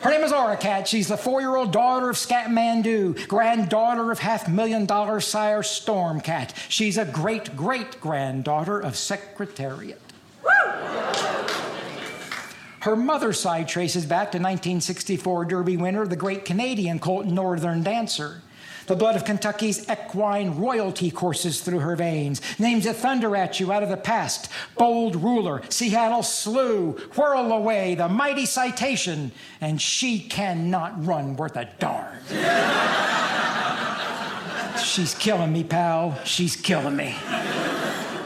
Her 0.00 0.10
name 0.10 0.22
is 0.22 0.32
Aura 0.32 0.56
Cat. 0.56 0.88
She's 0.88 1.08
the 1.08 1.16
four 1.18 1.42
year 1.42 1.54
old 1.56 1.72
daughter 1.72 2.08
of 2.08 2.16
Scatmandu, 2.16 3.28
granddaughter 3.28 4.10
of 4.10 4.18
half 4.18 4.48
million 4.48 4.86
dollar 4.86 5.20
sire 5.20 5.62
Storm 5.62 6.20
Cat. 6.22 6.54
She's 6.70 6.96
a 6.96 7.04
great 7.04 7.54
great 7.54 8.00
granddaughter 8.00 8.80
of 8.80 8.96
Secretariat. 8.96 10.00
Her 12.80 12.96
mother's 12.96 13.38
side 13.38 13.68
traces 13.68 14.06
back 14.06 14.32
to 14.32 14.38
1964 14.38 15.44
Derby 15.44 15.76
winner, 15.76 16.06
the 16.06 16.16
great 16.16 16.44
Canadian 16.44 16.98
colt 16.98 17.26
Northern 17.26 17.82
Dancer. 17.82 18.42
The 18.86 18.96
blood 18.96 19.14
of 19.14 19.24
Kentucky's 19.24 19.88
equine 19.88 20.58
royalty 20.58 21.10
courses 21.10 21.60
through 21.60 21.80
her 21.80 21.94
veins. 21.94 22.40
Names 22.58 22.84
that 22.84 22.96
thunder 22.96 23.36
at 23.36 23.60
you 23.60 23.70
out 23.70 23.82
of 23.82 23.88
the 23.88 23.96
past 23.96 24.50
Bold 24.76 25.14
Ruler, 25.14 25.62
Seattle 25.68 26.22
Slew, 26.22 26.94
Whirlaway, 27.14 27.96
the 27.96 28.08
Mighty 28.08 28.46
Citation, 28.46 29.30
and 29.60 29.80
She 29.80 30.18
Cannot 30.18 31.06
Run 31.06 31.36
Worth 31.36 31.56
a 31.56 31.68
Darn. 31.78 32.18
She's 34.82 35.14
killing 35.14 35.52
me, 35.52 35.62
pal. 35.62 36.18
She's 36.24 36.56
killing 36.56 36.96
me. 36.96 37.14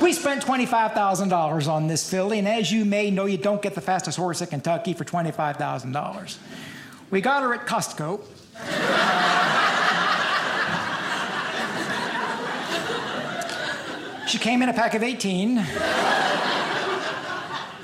We 0.04 0.12
spent 0.12 0.44
$25,000 0.44 1.66
on 1.66 1.86
this 1.86 2.10
filly, 2.10 2.38
and 2.38 2.46
as 2.46 2.70
you 2.70 2.84
may 2.84 3.10
know, 3.10 3.24
you 3.24 3.38
don't 3.38 3.62
get 3.62 3.74
the 3.74 3.80
fastest 3.80 4.18
horse 4.18 4.42
in 4.42 4.48
Kentucky 4.48 4.92
for 4.92 5.02
$25,000. 5.02 6.36
We 7.10 7.22
got 7.22 7.42
her 7.42 7.54
at 7.54 7.66
Costco. 7.66 8.20
she 14.28 14.36
came 14.36 14.60
in 14.60 14.68
a 14.68 14.74
pack 14.74 14.92
of 14.92 15.02
18. 15.02 15.64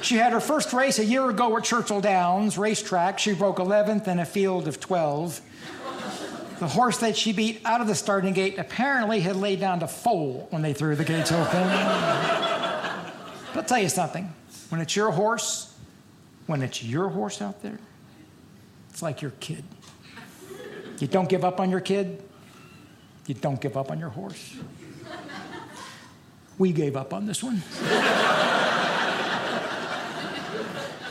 She 0.02 0.16
had 0.16 0.34
her 0.34 0.40
first 0.40 0.74
race 0.74 0.98
a 0.98 1.04
year 1.06 1.30
ago 1.30 1.56
at 1.56 1.64
Churchill 1.64 2.02
Downs 2.02 2.58
racetrack. 2.58 3.18
She 3.18 3.32
broke 3.32 3.56
11th 3.56 4.06
in 4.08 4.18
a 4.18 4.26
field 4.26 4.68
of 4.68 4.78
12. 4.78 5.40
The 6.60 6.68
horse 6.68 6.98
that 6.98 7.16
she 7.16 7.32
beat 7.32 7.62
out 7.64 7.80
of 7.80 7.86
the 7.86 7.94
starting 7.94 8.34
gate 8.34 8.58
apparently 8.58 9.20
had 9.20 9.34
laid 9.34 9.60
down 9.60 9.80
to 9.80 9.88
foal 9.88 10.46
when 10.50 10.60
they 10.60 10.74
threw 10.74 10.94
the 10.94 11.06
gates 11.06 11.32
open. 11.32 11.62
but 11.62 13.56
I'll 13.56 13.64
tell 13.64 13.78
you 13.78 13.88
something 13.88 14.30
when 14.68 14.82
it's 14.82 14.94
your 14.94 15.10
horse, 15.10 15.74
when 16.46 16.60
it's 16.60 16.84
your 16.84 17.08
horse 17.08 17.40
out 17.40 17.62
there, 17.62 17.78
it's 18.90 19.00
like 19.00 19.22
your 19.22 19.30
kid. 19.40 19.64
You 20.98 21.06
don't 21.06 21.30
give 21.30 21.46
up 21.46 21.60
on 21.60 21.70
your 21.70 21.80
kid, 21.80 22.22
you 23.26 23.32
don't 23.32 23.58
give 23.58 23.78
up 23.78 23.90
on 23.90 23.98
your 23.98 24.10
horse. 24.10 24.56
We 26.58 26.72
gave 26.72 26.94
up 26.94 27.14
on 27.14 27.24
this 27.24 27.42
one. 27.42 27.62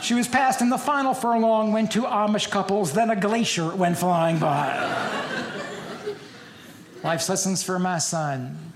She 0.00 0.14
was 0.14 0.28
passed 0.28 0.62
in 0.62 0.70
the 0.70 0.78
final 0.78 1.12
furlong 1.12 1.72
when 1.72 1.88
two 1.88 2.02
Amish 2.02 2.50
couples, 2.50 2.92
then 2.92 3.10
a 3.10 3.16
glacier 3.16 3.74
went 3.74 3.98
flying 3.98 4.38
by. 4.38 5.28
Life's 7.02 7.28
lessons 7.28 7.62
for 7.62 7.78
my 7.78 7.98
son. 7.98 8.72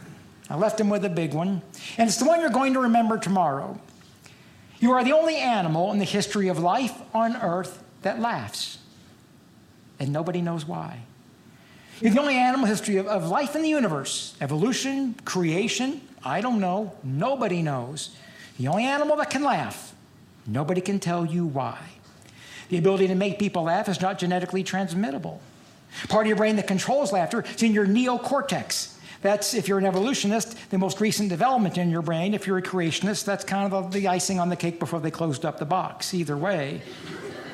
I 0.49 0.57
left 0.57 0.81
him 0.81 0.89
with 0.89 1.05
a 1.05 1.11
big 1.11 1.35
one, 1.35 1.63
and 1.99 2.09
it's 2.09 2.19
the 2.19 2.25
one 2.25 2.41
you're 2.41 2.51
going 2.51 2.73
to 2.75 2.81
remember 2.81 3.19
tomorrow. 3.19 3.79
You 4.79 4.93
are 4.93 5.05
the 5.05 5.13
only 5.13 5.37
animal 5.37 5.93
in 5.93 5.99
the 5.99 6.05
history 6.05 6.49
of 6.49 6.59
life 6.59 6.95
on 7.15 7.37
earth 7.37 7.83
that 8.03 8.21
laughs, 8.21 8.79
and 9.99 10.13
nobody 10.13 10.41
knows 10.41 10.67
why. 10.67 11.01
You're 12.01 12.13
the 12.13 12.21
only 12.21 12.37
animal 12.37 12.67
history 12.67 12.97
of, 12.97 13.07
of 13.07 13.29
life 13.29 13.55
in 13.55 13.63
the 13.63 13.69
universe 13.69 14.37
evolution, 14.41 15.15
creation, 15.25 16.01
I 16.25 16.41
don't 16.41 16.61
know. 16.61 16.95
Nobody 17.03 17.61
knows. 17.61 18.17
The 18.59 18.69
only 18.69 18.85
animal 18.85 19.17
that 19.17 19.31
can 19.31 19.43
laugh, 19.43 19.95
nobody 20.47 20.81
can 20.81 20.99
tell 20.99 21.27
you 21.27 21.45
why. 21.45 21.79
The 22.71 22.79
ability 22.79 23.09
to 23.09 23.15
make 23.15 23.39
people 23.39 23.65
laugh 23.65 23.89
is 23.89 24.01
not 24.01 24.19
genetically 24.19 24.65
transmittable. 24.65 25.41
Part 26.09 26.27
of 26.27 26.29
your 26.29 26.37
brain 26.37 26.57
that 26.57 26.67
controls 26.67 27.13
laughter 27.13 27.43
is 27.43 27.63
in 27.63 27.73
your 27.73 27.87
neocortex. 27.87 28.95
That's, 29.23 29.55
if 29.55 29.69
you're 29.69 29.79
an 29.79 29.87
evolutionist, 29.87 30.71
the 30.71 30.77
most 30.77 31.01
recent 31.01 31.31
development 31.31 31.79
in 31.79 31.91
your 31.91 32.03
brain. 32.03 32.35
If 32.35 32.47
you're 32.47 32.59
a 32.59 32.63
creationist, 32.63 33.25
that's 33.25 33.43
kind 33.43 33.73
of 33.73 33.91
the 33.91 34.07
icing 34.07 34.39
on 34.39 34.51
the 34.51 34.57
cake 34.57 34.79
before 34.79 35.01
they 35.01 35.11
closed 35.11 35.47
up 35.47 35.59
the 35.59 35.65
box. 35.65 36.13
Either 36.13 36.37
way, 36.37 36.83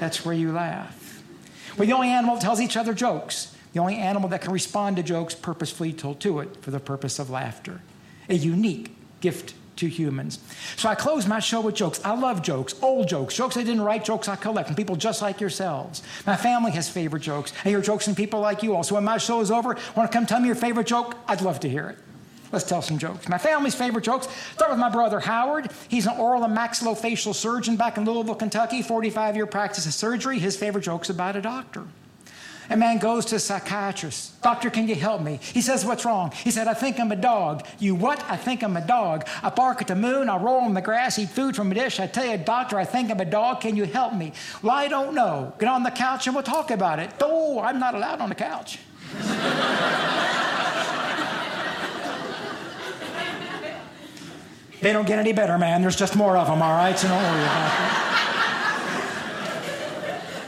that's 0.01 0.25
where 0.25 0.35
you 0.35 0.51
laugh. 0.51 1.23
We're 1.79 1.87
the 1.87 1.93
only 1.93 2.09
animal 2.09 2.35
that 2.35 2.43
tells 2.43 2.61
each 2.61 2.77
other 2.77 2.93
jokes, 2.93 3.55
the 3.73 3.79
only 3.79 3.97
animal 3.99 4.29
that 4.31 4.41
can 4.41 4.53
respond 4.53 4.97
to 4.97 5.05
jokes 5.05 5.35
purposefully 5.35 5.93
told 5.93 6.19
to 6.21 6.41
it 6.41 6.61
for 6.61 6.73
the 6.73 6.81
purpose 6.81 7.21
of 7.21 7.31
laughter. 7.31 7.83
A 8.29 8.35
unique 8.35 8.97
gift 9.21 9.55
to 9.81 9.89
humans. 9.89 10.39
So 10.77 10.89
I 10.89 10.95
close 10.95 11.27
my 11.27 11.41
show 11.41 11.61
with 11.61 11.75
jokes. 11.75 12.01
I 12.05 12.15
love 12.15 12.43
jokes, 12.43 12.75
old 12.83 13.09
jokes, 13.09 13.35
jokes 13.35 13.57
I 13.57 13.63
didn't 13.63 13.81
write, 13.81 14.05
jokes 14.05 14.29
I 14.29 14.37
collect 14.37 14.69
from 14.69 14.77
people 14.77 14.95
just 14.95 15.23
like 15.23 15.41
yourselves. 15.41 16.03
My 16.27 16.37
family 16.37 16.71
has 16.73 16.89
favorite 16.89 17.23
jokes. 17.23 17.53
I 17.65 17.71
hear 17.71 17.81
jokes 17.81 18.05
from 18.05 18.15
people 18.15 18.41
like 18.41 18.63
you 18.63 18.77
all. 18.77 18.83
So 18.83 18.95
when 18.95 19.05
my 19.05 19.19
show 19.19 19.41
is 19.41 19.51
over, 19.51 19.77
want 19.97 20.11
to 20.11 20.17
come 20.17 20.27
tell 20.27 20.41
me 20.41 20.47
your 20.47 20.55
favorite 20.55 20.87
joke? 20.87 21.17
I'd 21.27 21.41
love 21.41 21.61
to 21.61 21.69
hear 21.69 21.89
it. 21.89 21.99
Let's 22.53 22.65
tell 22.65 22.83
some 22.83 22.99
jokes. 22.99 23.29
My 23.29 23.39
family's 23.39 23.75
favorite 23.75 24.05
jokes 24.05 24.29
start 24.55 24.71
with 24.71 24.81
my 24.81 24.91
brother 24.91 25.21
Howard. 25.21 25.71
He's 25.89 26.07
an 26.07 26.19
oral 26.19 26.45
and 26.45 26.57
maxillofacial 26.57 27.35
surgeon 27.35 27.77
back 27.77 27.97
in 27.97 28.05
Louisville, 28.05 28.35
Kentucky, 28.35 28.83
45 28.83 29.37
year 29.37 29.47
practice 29.47 29.87
of 29.87 29.95
surgery. 29.95 30.39
His 30.39 30.57
favorite 30.57 30.83
joke's 30.83 31.11
about 31.11 31.37
a 31.37 31.41
doctor. 31.41 31.87
A 32.71 32.77
man 32.77 32.99
goes 32.99 33.25
to 33.27 33.35
a 33.35 33.39
psychiatrist. 33.41 34.41
Doctor, 34.43 34.71
can 34.71 34.87
you 34.87 34.95
help 34.95 35.23
me? 35.23 35.41
He 35.43 35.61
says, 35.61 35.85
What's 35.85 36.05
wrong? 36.05 36.31
He 36.31 36.53
said, 36.53 36.69
I 36.69 36.75
think 36.75 37.01
I'm 37.01 37.11
a 37.11 37.17
dog. 37.17 37.67
You 37.81 37.97
what? 37.97 38.23
I 38.31 38.37
think 38.37 38.63
I'm 38.63 38.77
a 38.77 38.87
dog. 38.87 39.27
I 39.43 39.51
bark 39.51 39.81
at 39.81 39.89
the 39.89 39.97
moon. 39.97 40.29
I 40.29 40.37
roll 40.37 40.61
on 40.61 40.75
the 40.75 40.81
grass, 40.81 41.19
eat 41.19 41.31
food 41.31 41.57
from 41.57 41.73
a 41.73 41.75
dish. 41.75 41.99
I 41.99 42.07
tell 42.07 42.25
you, 42.25 42.39
doctor, 42.39 42.79
I 42.79 42.85
think 42.85 43.11
I'm 43.11 43.19
a 43.19 43.25
dog. 43.25 43.61
Can 43.61 43.75
you 43.75 43.87
help 43.87 44.15
me? 44.15 44.33
Well, 44.63 44.77
I 44.77 44.87
don't 44.87 45.17
know. 45.17 45.53
Get 45.59 45.69
on 45.69 45.83
the 45.83 45.91
couch 45.91 46.29
and 46.29 46.37
we'll 46.37 46.45
talk 46.45 46.71
about 46.71 47.01
it. 47.01 47.11
Oh, 47.21 47.61
I'm 47.61 47.81
not 47.81 47.97
allowed 47.97 48.21
on 48.21 48.29
the 48.29 48.37
couch. 48.37 48.79
they 54.81 54.93
don't 54.93 55.09
get 55.09 55.19
any 55.19 55.33
better, 55.33 55.59
man. 55.59 55.83
There's 55.83 55.97
just 55.97 56.15
more 56.15 56.37
of 56.37 56.47
them, 56.47 56.63
all 56.63 56.77
right? 56.77 56.97
So 56.97 57.09
don't 57.09 57.21
worry 57.21 57.43
about 57.43 58.07
it. 58.07 58.10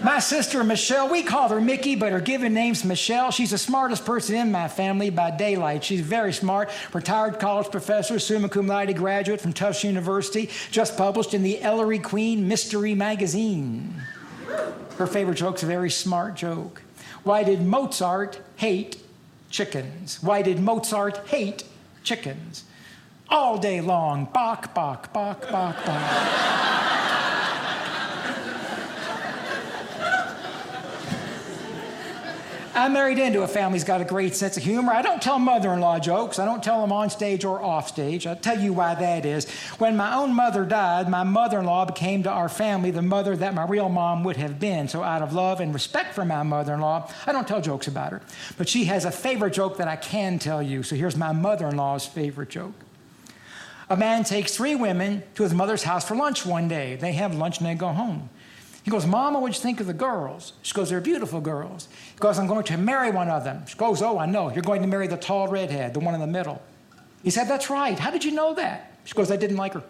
My 0.05 0.19
sister 0.19 0.65
Michelle, 0.65 1.09
we 1.09 1.23
call 1.23 1.49
her 1.51 1.61
Mickey, 1.61 1.95
but 1.95 2.11
her 2.11 2.21
given 2.21 2.53
name's 2.53 2.85
Michelle. 2.85 3.31
She's 3.31 3.53
the 3.53 3.59
smartest 3.59 4.05
person 4.05 4.35
in 4.35 4.51
my 4.51 4.67
family 4.67 5.11
by 5.11 5.31
daylight. 5.31 5.85
She's 5.85 6.01
very 6.01 6.33
smart, 6.33 6.71
retired 6.93 7.39
college 7.39 7.71
professor, 7.71 8.19
summa 8.19 8.49
cum 8.49 8.67
laude 8.67 8.97
graduate 8.97 9.41
from 9.41 9.53
Tufts 9.53 9.85
University, 9.85 10.51
just 10.73 10.97
published 10.97 11.35
in 11.35 11.45
the 11.45 11.61
Ellery 11.63 12.01
Queen 12.01 12.49
Mystery 12.49 12.97
Magazine. 12.97 13.95
Her 14.99 15.07
favorite 15.07 15.37
joke's 15.37 15.63
a 15.63 15.67
very 15.67 15.91
smart 15.91 16.35
joke. 16.35 16.83
Why 17.23 17.45
did 17.45 17.63
Mozart 17.63 18.41
hate 18.57 18.97
chickens? 19.51 20.21
Why 20.21 20.43
did 20.43 20.59
Mozart 20.59 21.29
hate 21.29 21.63
chickens? 22.03 22.65
All 23.29 23.57
day 23.57 23.81
long, 23.81 24.25
bok, 24.25 24.75
bok, 24.75 25.13
bok, 25.13 25.49
bok, 25.49 25.87
bok. 25.87 27.02
I 32.75 32.89
married 32.89 33.19
into 33.19 33.43
a 33.43 33.49
family 33.49 33.79
who's 33.79 33.85
got 33.85 34.01
a 34.01 34.05
great 34.05 34.35
sense 34.35 34.57
of 34.57 34.63
humor. 34.63 34.93
I 34.93 35.03
don't 35.03 35.21
tell 35.21 35.39
mother 35.39 35.75
in 35.75 35.81
law 35.81 35.99
jokes. 35.99 36.39
I 36.39 36.47
don't 36.47 36.65
tell 36.65 36.81
them 36.81 36.91
on 36.91 37.11
stage 37.11 37.45
or 37.45 37.63
off 37.63 37.89
stage. 37.89 38.27
I'll 38.27 38.35
tell 38.35 38.59
you 38.59 38.73
why 38.73 38.95
that 38.95 39.27
is. 39.27 39.51
When 39.77 39.95
my 39.95 40.15
own 40.15 40.35
mother 40.35 40.65
died, 40.65 41.07
my 41.07 41.23
mother 41.23 41.59
in 41.59 41.67
law 41.67 41.85
became 41.85 42.23
to 42.23 42.31
our 42.31 42.49
family 42.49 42.91
the 42.91 43.03
mother 43.03 43.37
that 43.37 43.53
my 43.53 43.67
real 43.67 43.91
mom 43.91 44.25
would 44.25 44.39
have 44.39 44.59
been. 44.59 44.89
So, 44.89 45.03
out 45.03 45.21
of 45.21 45.35
love 45.35 45.61
and 45.61 45.75
respect 45.75 46.15
for 46.15 46.25
my 46.25 46.43
mother 46.43 46.73
in 46.73 46.81
law, 46.81 47.11
I 47.27 47.33
don't 47.33 47.47
tell 47.47 47.61
jokes 47.61 47.89
about 47.89 48.13
her. 48.13 48.23
But 48.57 48.71
she 48.71 48.85
has 48.85 49.05
a 49.05 49.11
favorite 49.11 49.53
joke 49.53 49.77
that 49.77 49.89
I 49.89 49.97
can 49.97 50.39
tell 50.39 50.63
you. 50.63 50.83
So, 50.83 50.97
here's 50.97 51.17
my 51.17 51.33
mother 51.33 51.69
in 51.69 51.77
law's 51.77 52.07
favorite 52.07 52.49
joke. 52.49 52.75
A 53.91 53.97
man 53.99 54.25
takes 54.25 54.57
three 54.57 54.75
women 54.75 55.23
to 55.35 55.43
his 55.43 55.53
mother's 55.53 55.83
house 55.83 56.09
for 56.09 56.15
lunch 56.15 56.47
one 56.47 56.69
day. 56.69 56.97
They 56.97 57.13
have 57.13 57.35
lunch 57.35 57.59
and 57.59 57.67
they 57.67 57.75
go 57.75 57.89
home. 57.89 58.31
He 58.83 58.91
goes, 58.91 59.07
Mama, 59.07 59.39
what'd 59.39 59.57
you 59.57 59.63
think 59.63 59.81
of 59.81 59.87
the 59.87 59.93
girls? 59.93 60.55
She 60.63 60.75
goes, 60.75 60.91
They're 60.91 61.01
beautiful 61.01 61.41
girls. 61.41 61.89
He 62.13 62.19
goes, 62.19 62.39
I'm 62.39 62.49
going 62.49 62.65
to 62.65 62.77
marry 62.77 63.11
one 63.11 63.29
of 63.29 63.45
them. 63.45 63.65
She 63.67 63.77
goes, 63.77 64.03
Oh, 64.03 64.19
I 64.19 64.27
know. 64.27 64.51
You're 64.53 64.63
going 64.63 64.83
to 64.83 64.89
marry 64.89 65.07
the 65.07 65.17
tall 65.17 65.49
redhead, 65.49 65.95
the 65.95 66.01
one 66.01 66.15
in 66.15 66.21
the 66.21 66.27
middle. 66.27 66.61
He 67.23 67.31
said, 67.31 67.45
That's 67.45 67.71
right. 67.71 67.99
How 67.99 68.11
did 68.11 68.25
you 68.25 68.33
know 68.33 68.55
that? 68.55 68.93
She 69.05 69.15
goes, 69.15 69.31
I 69.31 69.37
didn't 69.37 69.57
like 69.57 69.75
her. 69.75 69.85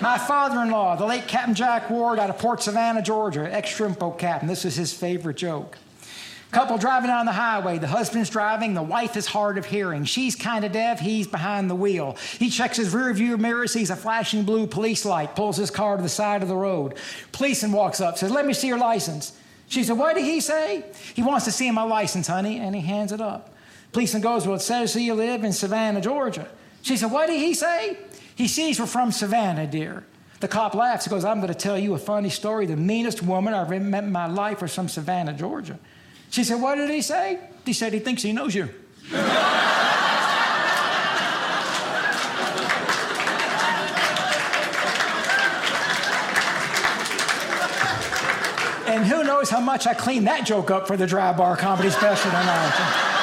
My 0.00 0.18
father 0.18 0.60
in 0.62 0.70
law, 0.70 0.94
the 0.94 1.04
late 1.04 1.26
Captain 1.26 1.54
Jack 1.54 1.90
Ward 1.90 2.20
out 2.20 2.30
of 2.30 2.38
Port 2.38 2.62
Savannah, 2.62 3.02
Georgia, 3.02 3.52
ex 3.52 3.70
Shrimpo 3.70 4.16
captain. 4.16 4.46
This 4.46 4.64
is 4.64 4.76
his 4.76 4.92
favorite 4.92 5.36
joke. 5.36 5.78
Couple 6.52 6.78
driving 6.78 7.08
down 7.08 7.26
the 7.26 7.32
highway. 7.32 7.78
The 7.78 7.88
husband's 7.88 8.30
driving. 8.30 8.74
The 8.74 8.82
wife 8.82 9.16
is 9.16 9.26
hard 9.26 9.58
of 9.58 9.66
hearing. 9.66 10.04
She's 10.04 10.36
kind 10.36 10.64
of 10.64 10.72
deaf. 10.72 11.00
He's 11.00 11.26
behind 11.26 11.68
the 11.68 11.74
wheel. 11.74 12.16
He 12.38 12.50
checks 12.50 12.76
his 12.76 12.94
rear 12.94 13.12
view 13.12 13.36
mirror, 13.36 13.66
sees 13.66 13.90
a 13.90 13.96
flashing 13.96 14.44
blue 14.44 14.66
police 14.66 15.04
light, 15.04 15.34
pulls 15.34 15.56
his 15.56 15.70
car 15.70 15.96
to 15.96 16.02
the 16.02 16.08
side 16.08 16.42
of 16.42 16.48
the 16.48 16.56
road. 16.56 16.94
Policeman 17.32 17.72
walks 17.72 18.00
up, 18.00 18.16
says, 18.16 18.30
Let 18.30 18.46
me 18.46 18.52
see 18.52 18.68
your 18.68 18.78
license. 18.78 19.36
She 19.68 19.82
said, 19.82 19.98
What 19.98 20.14
did 20.14 20.24
he 20.24 20.40
say? 20.40 20.84
He 21.14 21.22
wants 21.22 21.44
to 21.46 21.52
see 21.52 21.70
my 21.70 21.82
license, 21.82 22.28
honey, 22.28 22.58
and 22.58 22.74
he 22.74 22.80
hands 22.80 23.12
it 23.12 23.20
up. 23.20 23.54
Policeman 23.92 24.22
goes, 24.22 24.46
Well, 24.46 24.56
it 24.56 24.60
says 24.60 24.94
you 24.94 25.14
live 25.14 25.42
in 25.42 25.52
Savannah, 25.52 26.00
Georgia. 26.00 26.48
She 26.82 26.96
said, 26.96 27.10
What 27.10 27.26
did 27.26 27.40
he 27.40 27.54
say? 27.54 27.98
He 28.36 28.46
sees 28.46 28.78
we're 28.78 28.86
from 28.86 29.10
Savannah, 29.10 29.66
dear. 29.66 30.04
The 30.40 30.48
cop 30.48 30.74
laughs. 30.74 31.06
He 31.06 31.10
goes, 31.10 31.24
I'm 31.24 31.40
going 31.40 31.52
to 31.52 31.58
tell 31.58 31.78
you 31.78 31.94
a 31.94 31.98
funny 31.98 32.28
story. 32.28 32.66
The 32.66 32.76
meanest 32.76 33.22
woman 33.22 33.54
I've 33.54 33.72
ever 33.72 33.82
met 33.82 34.04
in 34.04 34.12
my 34.12 34.26
life 34.26 34.60
was 34.60 34.74
from 34.74 34.88
Savannah, 34.88 35.32
Georgia. 35.32 35.78
She 36.36 36.44
said, 36.44 36.60
What 36.60 36.74
did 36.74 36.90
he 36.90 37.00
say? 37.00 37.38
He 37.64 37.72
said, 37.72 37.94
He 37.94 37.98
thinks 37.98 38.20
he 38.20 38.30
knows 38.30 38.54
you. 38.54 38.68
and 48.86 49.06
who 49.06 49.24
knows 49.24 49.48
how 49.48 49.60
much 49.60 49.86
I 49.86 49.94
cleaned 49.94 50.26
that 50.26 50.44
joke 50.44 50.70
up 50.70 50.86
for 50.86 50.98
the 50.98 51.06
dry 51.06 51.32
bar 51.32 51.56
comedy 51.56 51.88
special 51.88 52.30
tonight. 52.30 53.15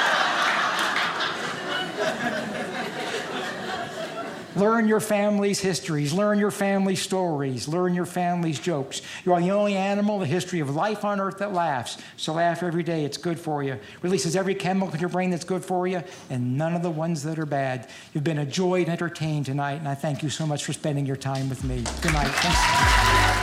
Learn 4.55 4.87
your 4.87 4.99
family's 4.99 5.59
histories. 5.59 6.13
Learn 6.13 6.39
your 6.39 6.51
family's 6.51 7.01
stories. 7.01 7.67
Learn 7.67 7.93
your 7.93 8.05
family's 8.05 8.59
jokes. 8.59 9.01
You 9.25 9.33
are 9.33 9.41
the 9.41 9.51
only 9.51 9.75
animal 9.75 10.15
in 10.15 10.21
the 10.21 10.27
history 10.27 10.59
of 10.59 10.69
life 10.69 11.03
on 11.03 11.19
earth 11.19 11.39
that 11.39 11.53
laughs. 11.53 11.97
So 12.17 12.33
laugh 12.33 12.61
every 12.63 12.83
day. 12.83 13.05
It's 13.05 13.17
good 13.17 13.39
for 13.39 13.63
you. 13.63 13.79
Releases 14.01 14.35
every 14.35 14.55
chemical 14.55 14.93
in 14.93 14.99
your 14.99 15.09
brain 15.09 15.31
that's 15.31 15.43
good 15.43 15.63
for 15.63 15.87
you, 15.87 16.03
and 16.29 16.57
none 16.57 16.75
of 16.75 16.83
the 16.83 16.91
ones 16.91 17.23
that 17.23 17.39
are 17.39 17.45
bad. 17.45 17.89
You've 18.13 18.23
been 18.23 18.39
a 18.39 18.45
joy 18.45 18.81
and 18.81 18.89
entertained 18.89 19.47
tonight, 19.47 19.75
and 19.75 19.87
I 19.87 19.95
thank 19.95 20.23
you 20.23 20.29
so 20.29 20.45
much 20.45 20.63
for 20.63 20.73
spending 20.73 21.05
your 21.05 21.15
time 21.15 21.49
with 21.49 21.63
me. 21.63 21.83
Good 22.01 22.13
night. 22.13 22.27
Thanks. 22.27 23.42